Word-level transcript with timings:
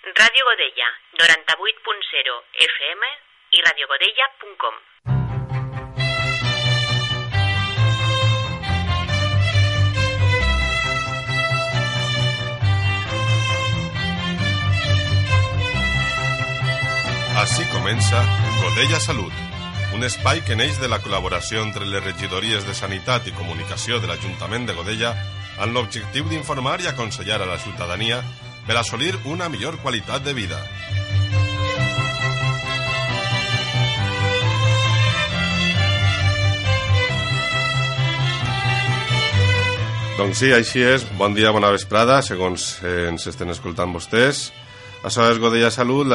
Ràdio 0.00 0.44
Godella, 0.48 0.86
98.0 1.12 2.36
FM 2.66 3.08
i 3.52 3.60
radiogodella.com. 3.60 4.78
Així 17.42 17.68
comença 17.68 18.24
Godella 18.62 19.00
Salut, 19.04 19.32
un 19.92 20.02
espai 20.08 20.40
que 20.40 20.56
neix 20.56 20.80
de 20.80 20.88
la 20.88 21.02
col·laboració 21.04 21.60
entre 21.60 21.84
les 21.84 22.00
regidories 22.00 22.64
de 22.64 22.72
Sanitat 22.72 23.28
i 23.28 23.36
Comunicació 23.36 24.00
de 24.00 24.08
l'Ajuntament 24.08 24.64
de 24.64 24.80
Godella 24.80 25.12
amb 25.60 25.76
l'objectiu 25.76 26.24
d'informar 26.24 26.80
i 26.80 26.88
aconsellar 26.88 27.42
a 27.44 27.52
la 27.52 27.60
ciutadania 27.60 28.24
per 28.66 28.76
assolir 28.80 29.14
una 29.24 29.48
millor 29.48 29.78
qualitat 29.82 30.24
de 30.24 30.34
vida. 30.36 30.60
Doncs 40.20 40.36
sí, 40.36 40.50
així 40.52 40.82
és. 40.84 41.06
Bon 41.16 41.32
dia, 41.32 41.48
bona 41.48 41.70
vesprada, 41.72 42.18
segons 42.20 42.74
eh, 42.84 43.06
ens 43.08 43.24
estem 43.30 43.48
escoltant 43.54 43.88
vostès. 43.94 44.50
Això 45.00 45.24
és 45.32 45.38
Godella 45.40 45.70
Salut, 45.72 46.10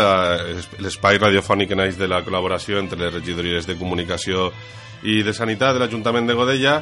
l'espai 0.77 1.17
radiofònic 1.17 1.71
que 1.71 1.77
naix 1.79 1.97
de 1.97 2.05
la 2.05 2.19
col·laboració 2.21 2.77
entre 2.77 2.99
les 3.01 3.15
regidories 3.15 3.65
de 3.65 3.73
comunicació 3.79 4.51
i 5.01 5.23
de 5.25 5.33
sanitat 5.33 5.73
de 5.73 5.81
l'Ajuntament 5.81 6.29
de 6.29 6.35
Godella 6.37 6.75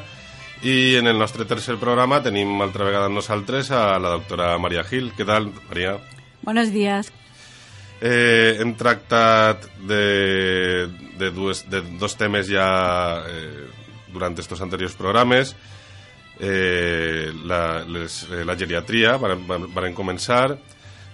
i 0.63 0.95
en 0.95 1.07
el 1.07 1.19
nostre 1.19 1.43
tercer 1.45 1.75
programa 1.79 2.21
tenim 2.23 2.61
altra 2.63 2.85
vegada 2.87 3.09
amb 3.09 3.17
nosaltres 3.19 3.69
a 3.75 3.99
la 3.99 4.13
doctora 4.15 4.53
Maria 4.63 4.85
Gil. 4.87 5.11
Què 5.17 5.25
tal, 5.27 5.49
Maria? 5.67 5.97
Buenos 6.41 6.71
días. 6.71 7.11
Eh, 8.03 8.57
hem 8.59 8.73
tractat 8.79 9.67
de, 9.87 10.87
de, 11.19 11.29
dues, 11.35 11.65
de 11.71 11.83
dos 11.99 12.15
temes 12.19 12.47
ja 12.51 12.67
eh, 13.27 13.67
durant 14.11 14.35
estos 14.39 14.63
anteriors 14.63 14.95
programes. 14.99 15.53
Eh, 16.39 17.31
la, 17.45 17.83
les, 17.87 18.23
eh, 18.31 18.43
la 18.47 18.55
geriatria, 18.59 19.17
varen, 19.21 19.43
varen 19.47 19.95
començar. 19.95 20.57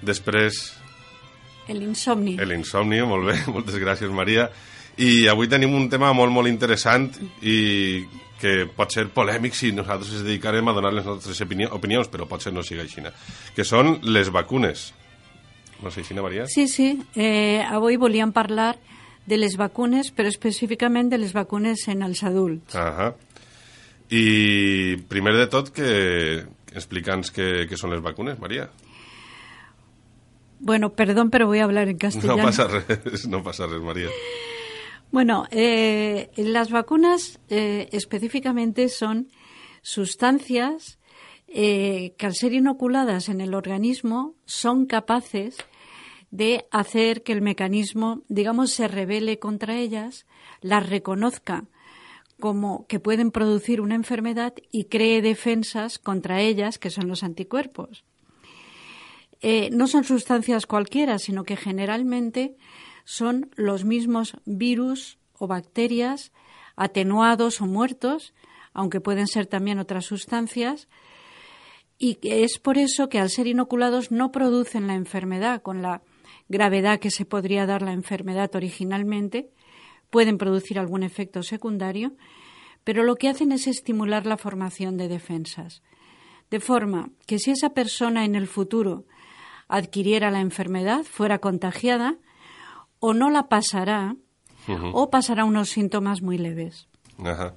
Després 0.02 0.62
El 1.70 1.84
insomnio. 1.84 2.42
l'insomni, 2.46 3.02
molt 3.06 3.28
bé, 3.30 3.38
moltes 3.56 3.78
gràcies 3.82 4.14
Maria. 4.14 4.48
I 5.00 5.28
avui 5.32 5.48
tenim 5.48 5.74
un 5.76 5.88
tema 5.92 6.12
molt, 6.14 6.34
molt 6.36 6.50
interessant 6.52 7.08
i 7.42 8.04
que 8.40 8.66
pot 8.76 8.92
ser 8.92 9.06
polèmic 9.12 9.56
si 9.56 9.72
nosaltres 9.76 10.14
ens 10.16 10.26
dedicarem 10.26 10.68
a 10.68 10.74
donar 10.76 10.94
les 10.96 11.08
nostres 11.08 11.40
opini 11.44 11.68
opinions, 11.68 12.08
però 12.12 12.28
potser 12.28 12.54
no 12.56 12.64
sigui 12.64 12.86
així, 12.86 13.04
que 13.56 13.66
són 13.68 13.98
les 14.08 14.32
vacunes. 14.32 14.90
No 15.84 15.92
sé, 15.92 16.04
així, 16.04 16.16
Maria? 16.16 16.48
Sí, 16.52 16.68
sí. 16.68 16.92
Eh, 17.16 17.64
avui 17.64 17.96
volíem 18.00 18.32
parlar 18.36 18.74
de 19.30 19.38
les 19.38 19.56
vacunes, 19.60 20.12
però 20.16 20.28
específicament 20.32 21.12
de 21.12 21.20
les 21.22 21.34
vacunes 21.36 21.86
en 21.88 22.04
els 22.04 22.24
adults. 22.28 22.76
Ahà. 22.76 23.14
I 24.10 24.98
primer 25.08 25.36
de 25.38 25.48
tot, 25.52 25.70
que 25.72 25.90
explica'ns 26.74 27.32
què, 27.36 27.50
què 27.70 27.78
són 27.78 27.94
les 27.94 28.04
vacunes, 28.04 28.40
Maria. 28.42 28.68
Bueno, 30.60 30.92
perdón, 30.92 31.30
pero 31.30 31.48
voy 31.48 31.60
a 31.60 31.64
hablar 31.64 31.88
en 31.88 31.98
castellano. 31.98 32.38
No 32.38 32.50
passa 32.50 32.68
res, 32.68 33.28
no 33.28 33.44
passa 33.44 33.68
res, 33.68 33.80
Maria. 33.84 34.10
Bueno, 35.12 35.48
eh, 35.50 36.30
las 36.36 36.70
vacunas 36.70 37.40
eh, 37.50 37.90
específicamente 37.92 38.90
son 38.90 39.30
sustancias 39.82 41.00
eh, 41.48 42.14
que 42.18 42.28
al 42.28 42.36
ser 42.36 42.54
inoculadas 42.54 43.28
en 43.28 43.42
el 43.42 43.56
organismo 43.56 44.36
son 44.46 44.86
capaces 44.86 45.58
de 46.30 46.68
hacer 46.70 47.24
que 47.24 47.32
el 47.32 47.42
mecanismo, 47.42 48.22
digamos, 48.28 48.72
se 48.72 48.88
rebele 48.88 49.40
contra 49.40 49.78
ellas, 49.78 50.28
las 50.62 50.88
reconozca 50.88 51.66
como 52.40 52.86
que 52.86 53.00
pueden 53.00 53.32
producir 53.32 53.82
una 53.82 53.96
enfermedad 53.96 54.54
y 54.72 54.86
cree 54.86 55.24
defensas 55.24 55.98
contra 55.98 56.40
ellas, 56.40 56.78
que 56.78 56.92
son 56.92 57.08
los 57.08 57.24
anticuerpos. 57.24 58.06
No 59.72 59.88
son 59.88 60.04
sustancias 60.04 60.66
cualquiera, 60.66 61.18
sino 61.18 61.44
que 61.44 61.58
generalmente 61.58 62.56
son 63.10 63.50
los 63.56 63.86
mismos 63.86 64.38
virus 64.46 65.18
o 65.40 65.48
bacterias 65.48 66.32
atenuados 66.76 67.60
o 67.60 67.66
muertos, 67.66 68.36
aunque 68.72 69.02
pueden 69.02 69.26
ser 69.26 69.48
también 69.48 69.80
otras 69.80 70.06
sustancias, 70.06 70.88
y 71.98 72.20
es 72.22 72.60
por 72.60 72.78
eso 72.78 73.10
que 73.10 73.18
al 73.18 73.32
ser 73.32 73.48
inoculados 73.48 74.12
no 74.12 74.32
producen 74.32 74.86
la 74.86 74.94
enfermedad 74.94 75.64
con 75.64 75.82
la 75.82 76.04
gravedad 76.50 77.00
que 77.00 77.10
se 77.10 77.26
podría 77.26 77.66
dar 77.66 77.82
la 77.82 77.94
enfermedad 77.94 78.56
originalmente, 78.56 79.50
pueden 80.12 80.38
producir 80.38 80.78
algún 80.78 81.02
efecto 81.02 81.42
secundario, 81.42 82.14
pero 82.84 83.02
lo 83.02 83.16
que 83.16 83.28
hacen 83.28 83.52
es 83.52 83.66
estimular 83.66 84.28
la 84.28 84.38
formación 84.38 84.98
de 84.98 85.08
defensas. 85.08 85.82
De 86.52 86.60
forma 86.60 87.10
que 87.26 87.40
si 87.40 87.50
esa 87.50 87.72
persona 87.72 88.24
en 88.24 88.36
el 88.36 88.46
futuro 88.46 89.06
adquiriera 89.68 90.30
la 90.30 90.42
enfermedad, 90.42 91.04
fuera 91.06 91.40
contagiada, 91.40 92.20
o 93.00 93.14
no 93.14 93.30
la 93.30 93.48
pasará, 93.48 94.16
o 94.94 95.10
pasará 95.10 95.46
unos 95.46 95.70
síntomas 95.70 96.22
muy 96.22 96.38
leves. 96.38 96.88
Ahà. 97.18 97.56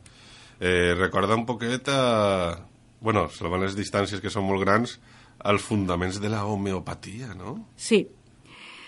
Eh, 0.61 0.95
un 1.37 1.47
poquet 1.47 1.89
a... 1.89 2.69
Bueno, 3.01 3.29
salvant 3.29 3.65
les 3.65 3.75
distàncies 3.75 4.21
que 4.23 4.31
són 4.31 4.47
molt 4.47 4.63
grans, 4.63 5.01
als 5.43 5.63
fundaments 5.67 6.21
de 6.23 6.29
la 6.31 6.45
homeopatia, 6.47 7.35
no? 7.35 7.67
Sí, 7.75 8.07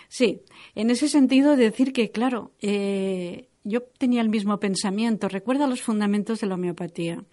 sí. 0.08 0.42
En 0.76 0.90
ese 0.90 1.08
sentido, 1.08 1.56
decir 1.56 1.92
que, 1.92 2.12
claro, 2.12 2.52
eh, 2.62 3.48
yo 3.64 3.82
tenía 3.98 4.20
el 4.20 4.28
mismo 4.28 4.60
pensamiento. 4.60 5.28
Recuerda 5.28 5.66
los 5.66 5.82
fundamentos 5.82 6.40
de 6.40 6.46
la 6.46 6.54
homeopatía. 6.54 7.24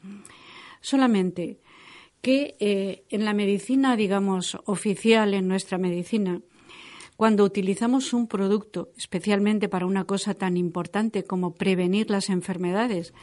Solamente 0.82 1.60
que 2.22 2.56
eh, 2.60 3.04
en 3.10 3.26
la 3.26 3.34
medicina, 3.34 3.96
digamos, 3.96 4.58
oficial, 4.66 5.34
en 5.34 5.48
nuestra 5.48 5.78
medicina, 5.78 6.42
cuando 7.22 7.44
utilizamos 7.44 8.14
un 8.14 8.26
producto, 8.26 8.90
especialmente 8.98 9.70
para 9.70 9.86
una 9.86 10.06
cosa 10.06 10.34
tan 10.34 10.58
importante 10.58 11.24
como 11.24 11.54
prevenir 11.54 12.10
las 12.10 12.32
enfermedades 12.32 13.14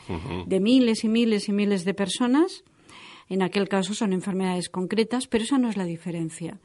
de 0.47 0.61
miles 0.61 1.03
y 1.03 1.09
miles 1.09 1.49
y 1.49 1.53
miles 1.53 1.85
de 1.85 1.95
personas, 1.95 2.63
en 3.29 3.43
aquel 3.43 3.69
caso 3.69 3.95
son 3.95 4.13
enfermedades 4.13 4.69
concretas, 4.69 5.27
pero 5.27 5.43
esa 5.43 5.59
no 5.59 5.69
es 5.69 5.77
la 5.77 5.85
diferencia. 5.85 6.61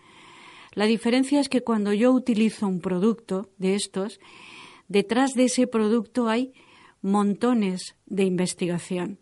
La 0.76 0.86
diferencia 0.86 1.40
es 1.40 1.50
que 1.50 1.64
cuando 1.64 1.92
yo 1.92 2.12
utilizo 2.12 2.68
un 2.68 2.80
producto 2.80 3.50
de 3.58 3.74
estos, 3.74 4.20
detrás 4.88 5.34
de 5.34 5.46
ese 5.46 5.66
producto 5.66 6.30
hay 6.30 6.54
montones 7.02 7.96
de 8.06 8.26
investigación. 8.26 9.18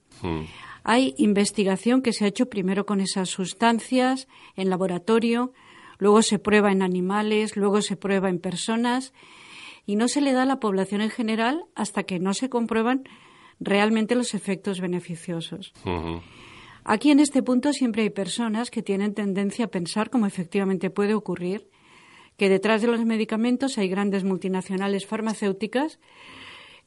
Hay 0.84 1.14
investigación 1.18 2.02
que 2.02 2.12
se 2.12 2.26
ha 2.26 2.28
hecho 2.28 2.50
primero 2.50 2.86
con 2.86 3.00
esas 3.00 3.30
sustancias 3.30 4.28
en 4.58 4.70
laboratorio, 4.70 5.54
luego 6.01 6.23
se 6.23 6.39
prueba 6.39 6.72
en 6.72 6.81
animales, 6.81 7.56
luego 7.56 7.84
se 7.84 7.95
prueba 7.95 8.28
en 8.28 8.39
personas 8.39 9.13
y 9.85 9.97
no 9.97 10.07
se 10.07 10.19
le 10.19 10.34
da 10.34 10.41
a 10.41 10.47
la 10.47 10.59
población 10.59 11.01
en 11.01 11.12
general 11.12 11.66
hasta 11.75 12.03
que 12.03 12.17
no 12.17 12.34
se 12.34 12.50
comprueban 12.50 13.03
realmente 13.59 14.16
los 14.16 14.34
efectos 14.34 14.81
beneficiosos. 14.81 15.73
Aquí 16.84 17.12
en 17.12 17.19
este 17.19 17.44
punto 17.44 17.72
siempre 17.72 18.01
hay 18.01 18.09
personas 18.09 18.72
que 18.72 18.81
tienen 18.81 19.13
tendencia 19.13 19.66
a 19.66 19.67
pensar, 19.67 20.09
como 20.09 20.25
efectivamente 20.25 20.89
puede 20.89 21.13
ocurrir, 21.13 21.69
que 22.35 22.50
detrás 22.50 22.81
de 22.81 22.88
los 22.88 23.06
medicamentos 23.06 23.78
hay 23.78 23.88
grandes 23.88 24.23
multinacionales 24.23 25.06
farmacéuticas 25.06 26.00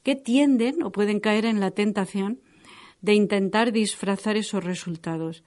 que 0.02 0.16
tienden 0.16 0.82
o 0.82 0.90
pueden 0.90 1.20
caer 1.20 1.44
en 1.44 1.60
la 1.60 1.70
tentación 1.70 2.40
de 3.00 3.14
intentar 3.14 3.70
disfrazar 3.70 4.36
esos 4.36 4.64
resultados. 4.64 5.44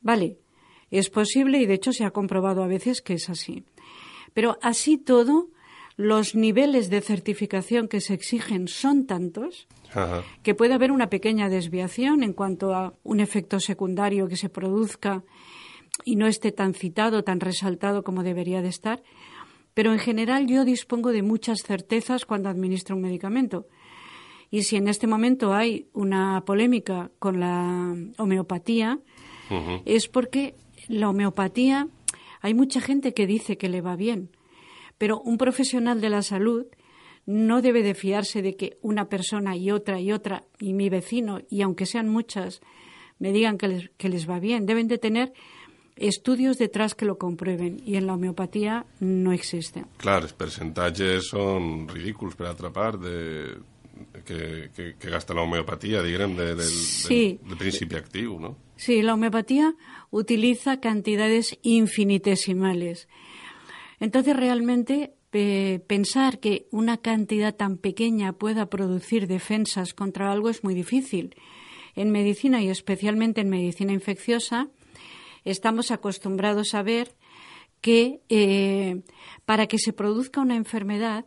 Vale, 0.00 0.38
es 0.98 1.10
posible 1.10 1.58
y 1.58 1.66
de 1.66 1.74
hecho 1.74 1.92
se 1.92 2.04
ha 2.04 2.10
comprobado 2.10 2.62
a 2.62 2.66
veces 2.66 3.02
que 3.02 3.14
es 3.14 3.28
así. 3.28 3.64
Pero 4.34 4.58
así 4.62 4.98
todo, 4.98 5.48
los 5.96 6.34
niveles 6.34 6.90
de 6.90 7.00
certificación 7.00 7.88
que 7.88 8.00
se 8.00 8.14
exigen 8.14 8.68
son 8.68 9.06
tantos 9.06 9.68
Ajá. 9.90 10.22
que 10.42 10.54
puede 10.54 10.74
haber 10.74 10.90
una 10.90 11.10
pequeña 11.10 11.48
desviación 11.48 12.22
en 12.22 12.32
cuanto 12.32 12.74
a 12.74 12.94
un 13.02 13.20
efecto 13.20 13.60
secundario 13.60 14.28
que 14.28 14.36
se 14.36 14.48
produzca 14.48 15.22
y 16.04 16.16
no 16.16 16.26
esté 16.26 16.52
tan 16.52 16.74
citado, 16.74 17.24
tan 17.24 17.40
resaltado 17.40 18.02
como 18.02 18.22
debería 18.22 18.62
de 18.62 18.68
estar. 18.68 19.02
Pero 19.74 19.92
en 19.92 19.98
general 19.98 20.46
yo 20.46 20.64
dispongo 20.64 21.12
de 21.12 21.22
muchas 21.22 21.62
certezas 21.62 22.26
cuando 22.26 22.48
administro 22.48 22.96
un 22.96 23.02
medicamento. 23.02 23.66
Y 24.50 24.64
si 24.64 24.76
en 24.76 24.88
este 24.88 25.06
momento 25.06 25.54
hay 25.54 25.88
una 25.94 26.42
polémica 26.44 27.10
con 27.18 27.40
la 27.40 27.94
homeopatía, 28.18 28.98
es 29.84 30.08
porque 30.08 30.54
la 30.92 31.08
homeopatía, 31.08 31.88
hay 32.40 32.54
mucha 32.54 32.80
gente 32.80 33.14
que 33.14 33.26
dice 33.26 33.56
que 33.56 33.68
le 33.68 33.80
va 33.80 33.96
bien, 33.96 34.30
pero 34.98 35.20
un 35.20 35.38
profesional 35.38 36.00
de 36.00 36.10
la 36.10 36.22
salud 36.22 36.66
no 37.24 37.62
debe 37.62 37.82
de 37.82 37.94
fiarse 37.94 38.42
de 38.42 38.56
que 38.56 38.78
una 38.82 39.08
persona 39.08 39.56
y 39.56 39.70
otra 39.70 40.00
y 40.00 40.12
otra 40.12 40.44
y 40.58 40.74
mi 40.74 40.90
vecino, 40.90 41.40
y 41.48 41.62
aunque 41.62 41.86
sean 41.86 42.08
muchas, 42.08 42.60
me 43.18 43.32
digan 43.32 43.56
que 43.56 43.68
les, 43.68 43.90
que 43.96 44.08
les 44.08 44.28
va 44.28 44.38
bien. 44.38 44.66
Deben 44.66 44.88
de 44.88 44.98
tener 44.98 45.32
estudios 45.96 46.58
detrás 46.58 46.94
que 46.94 47.06
lo 47.06 47.16
comprueben 47.16 47.80
y 47.86 47.96
en 47.96 48.06
la 48.06 48.14
homeopatía 48.14 48.84
no 49.00 49.32
existen. 49.32 49.86
Claro, 49.96 50.22
los 50.22 50.32
porcentajes 50.34 51.26
son 51.26 51.88
ridículos 51.88 52.34
para 52.34 52.50
atrapar 52.50 52.98
de, 52.98 53.56
que, 54.24 54.96
gasta 55.00 55.32
la 55.32 55.42
homeopatía, 55.42 56.02
digamos, 56.02 56.36
del, 56.36 57.38
principio 57.56 57.98
activo, 57.98 58.38
¿no? 58.38 58.56
Sí, 58.82 59.00
la 59.00 59.14
homeopatía 59.14 59.76
utiliza 60.10 60.80
cantidades 60.80 61.56
infinitesimales. 61.62 63.06
Entonces, 64.00 64.36
realmente, 64.36 65.14
pensar 65.86 66.40
que 66.40 66.66
una 66.72 66.96
cantidad 66.96 67.54
tan 67.54 67.78
pequeña 67.78 68.32
pueda 68.32 68.66
producir 68.66 69.28
defensas 69.28 69.94
contra 69.94 70.32
algo 70.32 70.48
es 70.48 70.64
muy 70.64 70.74
difícil. 70.74 71.36
En 71.94 72.10
medicina 72.10 72.60
y 72.60 72.70
especialmente 72.70 73.42
en 73.42 73.50
medicina 73.50 73.92
infecciosa, 73.92 74.68
estamos 75.44 75.92
acostumbrados 75.92 76.74
a 76.74 76.82
ver 76.82 77.14
que 77.80 78.20
eh, 78.28 79.02
para 79.44 79.68
que 79.68 79.78
se 79.78 79.92
produzca 79.92 80.40
una 80.40 80.56
enfermedad 80.56 81.24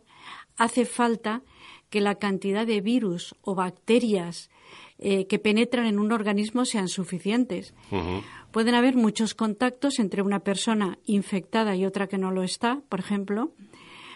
hace 0.58 0.84
falta 0.84 1.42
que 1.88 2.02
la 2.02 2.16
cantidad 2.16 2.66
de 2.66 2.82
virus 2.82 3.34
o 3.40 3.54
bacterias 3.54 4.50
eh, 4.98 5.26
que 5.26 5.38
penetran 5.38 5.86
en 5.86 5.98
un 5.98 6.12
organismo 6.12 6.64
sean 6.64 6.88
suficientes. 6.88 7.74
Pueden 8.50 8.74
haber 8.74 8.96
muchos 8.96 9.34
contactos 9.34 9.98
entre 9.98 10.22
una 10.22 10.40
persona 10.40 10.98
infectada 11.04 11.76
y 11.76 11.84
otra 11.84 12.06
que 12.06 12.16
no 12.16 12.30
lo 12.30 12.42
está, 12.42 12.80
por 12.88 13.00
ejemplo, 13.00 13.52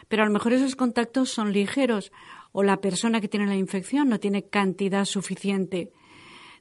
pero 0.08 0.22
a 0.22 0.26
lo 0.26 0.32
mejor 0.32 0.54
esos 0.54 0.76
contactos 0.76 1.30
son 1.30 1.52
ligeros 1.52 2.12
o 2.52 2.62
la 2.62 2.80
persona 2.80 3.20
que 3.20 3.28
tiene 3.28 3.46
la 3.46 3.56
infección 3.56 4.08
no 4.08 4.18
tiene 4.18 4.44
cantidad 4.44 5.04
suficiente 5.04 5.92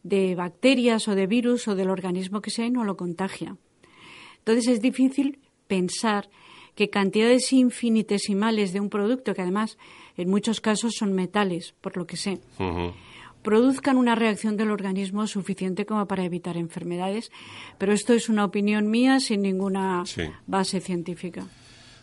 de 0.03 0.35
bacterias 0.35 1.07
o 1.07 1.15
de 1.15 1.27
virus 1.27 1.67
o 1.67 1.75
del 1.75 1.89
organismo 1.89 2.41
que 2.41 2.51
sea 2.51 2.65
y 2.65 2.71
no 2.71 2.83
lo 2.83 2.97
contagia. 2.97 3.57
Entonces 4.39 4.67
es 4.67 4.81
difícil 4.81 5.39
pensar 5.67 6.29
que 6.75 6.89
cantidades 6.89 7.51
infinitesimales 7.51 8.71
de 8.71 8.79
un 8.79 8.89
producto, 8.89 9.33
que 9.33 9.41
además 9.41 9.77
en 10.15 10.29
muchos 10.29 10.61
casos 10.61 10.93
son 10.97 11.13
metales, 11.13 11.73
por 11.81 11.97
lo 11.97 12.05
que 12.05 12.17
sé, 12.17 12.39
produzcan 13.41 13.97
una 13.97 14.15
reacción 14.15 14.57
del 14.57 14.71
organismo 14.71 15.27
suficiente 15.27 15.85
como 15.85 16.05
para 16.07 16.23
evitar 16.23 16.57
enfermedades. 16.57 17.31
Pero 17.77 17.93
esto 17.93 18.13
es 18.13 18.29
una 18.29 18.45
opinión 18.45 18.89
mía 18.89 19.19
sin 19.19 19.41
ninguna 19.41 20.03
base 20.47 20.79
científica. 20.79 21.45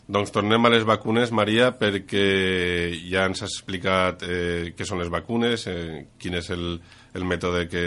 Doncs 0.07 0.31
tornem 0.31 0.63
a 0.63 0.71
les 0.71 0.85
vacunes, 0.87 1.33
Maria, 1.35 1.73
perquè 1.75 2.93
ja 3.11 3.25
ens 3.27 3.43
has 3.43 3.57
explicat 3.57 4.21
eh, 4.23 4.69
què 4.79 4.87
són 4.87 5.01
les 5.03 5.11
vacunes, 5.11 5.65
eh, 5.67 6.05
quin 6.23 6.37
és 6.39 6.47
el, 6.55 6.77
el 7.11 7.25
mètode 7.27 7.65
que, 7.67 7.83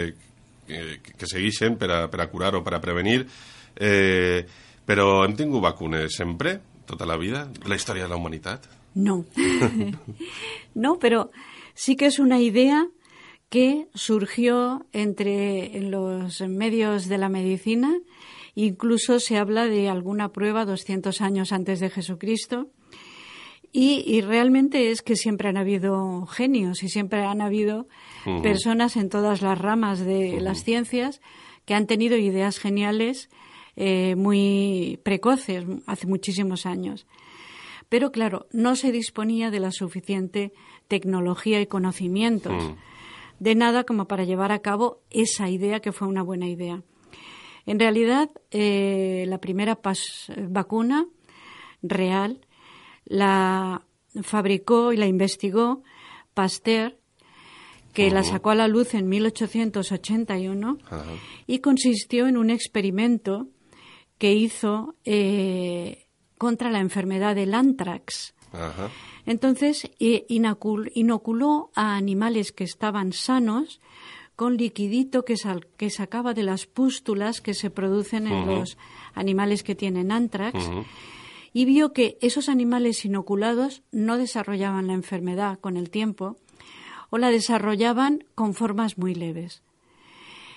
que, 0.68 0.82
que 1.00 1.30
segueixen 1.30 1.78
per 1.80 1.88
a, 1.88 2.00
per 2.12 2.20
a 2.20 2.28
curar 2.28 2.52
o 2.58 2.60
per 2.66 2.74
a 2.76 2.82
prevenir. 2.84 3.22
Eh, 3.72 4.44
però 4.84 5.22
hem 5.24 5.32
tingut 5.38 5.64
vacunes 5.64 6.20
sempre, 6.20 6.58
tota 6.84 7.08
la 7.08 7.16
vida, 7.16 7.46
la 7.64 7.80
història 7.80 8.04
de 8.04 8.12
la 8.12 8.20
humanitat? 8.20 8.68
No. 9.00 9.22
no, 10.74 10.98
pero 11.00 11.30
sí 11.72 11.96
que 11.96 12.12
es 12.12 12.18
una 12.18 12.40
idea 12.40 12.84
que 13.50 13.88
surgió 13.94 14.86
entre 14.92 15.80
los 15.80 16.40
medios 16.40 17.08
de 17.08 17.18
la 17.18 17.28
medicina. 17.28 17.92
Incluso 18.54 19.18
se 19.18 19.36
habla 19.36 19.66
de 19.66 19.88
alguna 19.88 20.30
prueba 20.30 20.64
200 20.64 21.20
años 21.20 21.52
antes 21.52 21.80
de 21.80 21.90
Jesucristo. 21.90 22.68
Y, 23.72 24.20
realmente 24.22 24.90
es 24.90 25.00
que 25.02 25.14
siempre 25.14 25.48
han 25.48 25.56
habido 25.56 26.26
genios 26.26 26.82
y 26.82 26.88
siempre 26.88 27.24
han 27.24 27.40
habido 27.40 27.86
personas 28.42 28.96
en 28.96 29.08
todas 29.08 29.42
las 29.42 29.58
ramas 29.58 30.00
de 30.00 30.40
las 30.40 30.64
ciencias 30.64 31.20
que 31.66 31.74
han 31.74 31.86
tenido 31.86 32.16
ideas 32.16 32.58
geniales 32.58 33.30
eh, 33.76 34.16
muy 34.16 34.98
precoces 35.04 35.64
hace 35.86 36.08
muchísimos 36.08 36.66
años. 36.66 37.06
Pero 37.88 38.10
claro, 38.10 38.46
no 38.52 38.74
se 38.74 38.90
disponía 38.90 39.52
de 39.52 39.60
la 39.60 39.70
suficiente 39.70 40.52
tecnología 40.88 41.60
y 41.60 41.66
conocimientos, 41.66 42.74
de 43.40 43.54
nada 43.56 43.82
como 43.84 44.06
para 44.06 44.24
llevar 44.24 44.52
a 44.52 44.60
cabo 44.60 45.02
esa 45.10 45.48
idea 45.48 45.80
que 45.80 45.90
fue 45.90 46.06
una 46.06 46.22
buena 46.22 46.46
idea. 46.46 46.82
En 47.66 47.80
realidad, 47.80 48.30
eh, 48.50 49.24
la 49.26 49.38
primera 49.38 49.80
vacuna 50.48 51.06
real 51.82 52.46
la 53.04 53.82
fabricó 54.22 54.92
y 54.92 54.96
la 54.96 55.06
investigó 55.06 55.82
Pasteur, 56.34 56.98
que 57.92 58.10
la 58.10 58.22
sacó 58.22 58.50
a 58.50 58.54
la 58.54 58.68
luz 58.68 58.94
en 58.94 59.08
1881 59.08 60.78
y 61.46 61.58
consistió 61.58 62.28
en 62.28 62.36
un 62.36 62.50
experimento 62.50 63.48
que 64.16 64.32
hizo 64.32 64.94
eh, 65.04 66.06
contra 66.38 66.70
la 66.70 66.78
enfermedad 66.78 67.34
del 67.34 67.54
antrax. 67.54 68.34
Entonces, 69.26 69.90
eh, 70.00 70.26
inoculó 70.28 71.70
a 71.74 71.96
animales 71.96 72.52
que 72.52 72.64
estaban 72.64 73.12
sanos 73.12 73.80
con 74.36 74.56
liquidito 74.56 75.24
que, 75.24 75.34
que 75.76 75.90
sacaba 75.90 76.32
de 76.32 76.42
las 76.42 76.66
pústulas 76.66 77.40
que 77.40 77.54
se 77.54 77.70
producen 77.70 78.26
en 78.26 78.46
los 78.46 78.78
animales 79.14 79.62
que 79.62 79.74
tienen 79.74 80.10
antrax 80.10 80.70
y 81.52 81.64
vio 81.64 81.92
que 81.92 82.16
esos 82.20 82.48
animales 82.48 83.04
inoculados 83.04 83.82
no 83.92 84.16
desarrollaban 84.16 84.86
la 84.86 84.94
enfermedad 84.94 85.58
con 85.58 85.76
el 85.76 85.90
tiempo 85.90 86.36
o 87.10 87.18
la 87.18 87.30
desarrollaban 87.30 88.24
con 88.34 88.54
formas 88.54 88.96
muy 88.96 89.14
leves. 89.14 89.62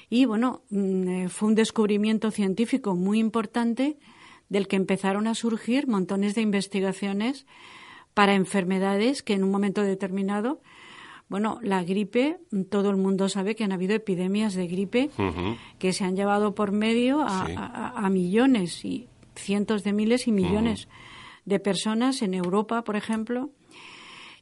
Y 0.09 0.25
bueno, 0.25 0.61
mm, 0.69 1.07
eh, 1.07 1.29
fue 1.29 1.49
un 1.49 1.55
descubrimiento 1.55 2.29
científico 2.31 2.95
muy 2.95 3.19
importante 3.19 3.97
del 4.49 4.67
que 4.67 4.75
empezaron 4.75 5.27
a 5.27 5.33
surgir 5.33 5.87
montones 5.87 6.35
de 6.35 6.41
investigaciones 6.41 7.45
para 8.13 8.35
enfermedades 8.35 9.23
que 9.23 9.33
en 9.33 9.43
un 9.43 9.51
momento 9.51 9.81
determinado 9.81 10.61
bueno, 11.29 11.57
la 11.63 11.83
gripe, 11.83 12.37
todo 12.69 12.91
el 12.91 12.97
mundo 12.97 13.27
sabe 13.27 13.55
que 13.55 13.63
han 13.63 13.71
habido 13.71 13.95
epidemias 13.95 14.53
de 14.53 14.67
gripe 14.67 15.09
que 15.79 15.91
se 15.91 16.03
han 16.03 16.15
llevado 16.15 16.53
por 16.53 16.71
medio 16.71 17.25
a, 17.25 18.07
millones 18.11 18.85
y 18.85 19.07
cientos 19.35 19.83
de 19.83 19.93
miles 19.93 20.27
y 20.27 20.31
millones 20.31 20.87
de 21.45 21.59
personas 21.59 22.21
en 22.21 22.35
Europa, 22.35 22.83
por 22.83 22.95
ejemplo, 22.95 23.49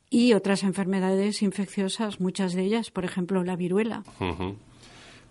y 0.10 0.34
otras 0.34 0.64
enfermedades 0.64 1.42
infecciosas, 1.42 2.20
muchas 2.20 2.54
de 2.54 2.64
ellas, 2.64 2.92
por 2.92 3.06
ejemplo, 3.06 3.42
la 3.44 3.56
viruela. 3.56 4.04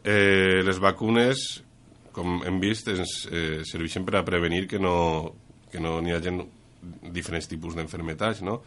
eh, 0.05 0.63
les 0.65 0.79
vacunes, 0.79 1.63
com 2.13 2.41
hem 2.47 2.61
vist, 2.61 2.89
ens 2.89 3.27
eh, 3.31 3.61
serveixen 3.69 4.07
per 4.07 4.17
a 4.17 4.25
prevenir 4.25 4.67
que 4.69 4.81
no, 4.81 5.35
que 5.71 5.81
no 5.81 6.01
n'hi 6.01 6.17
hagi 6.17 6.33
diferents 7.13 7.49
tipus 7.49 7.77
d'enfermetats, 7.77 8.43
no? 8.43 8.61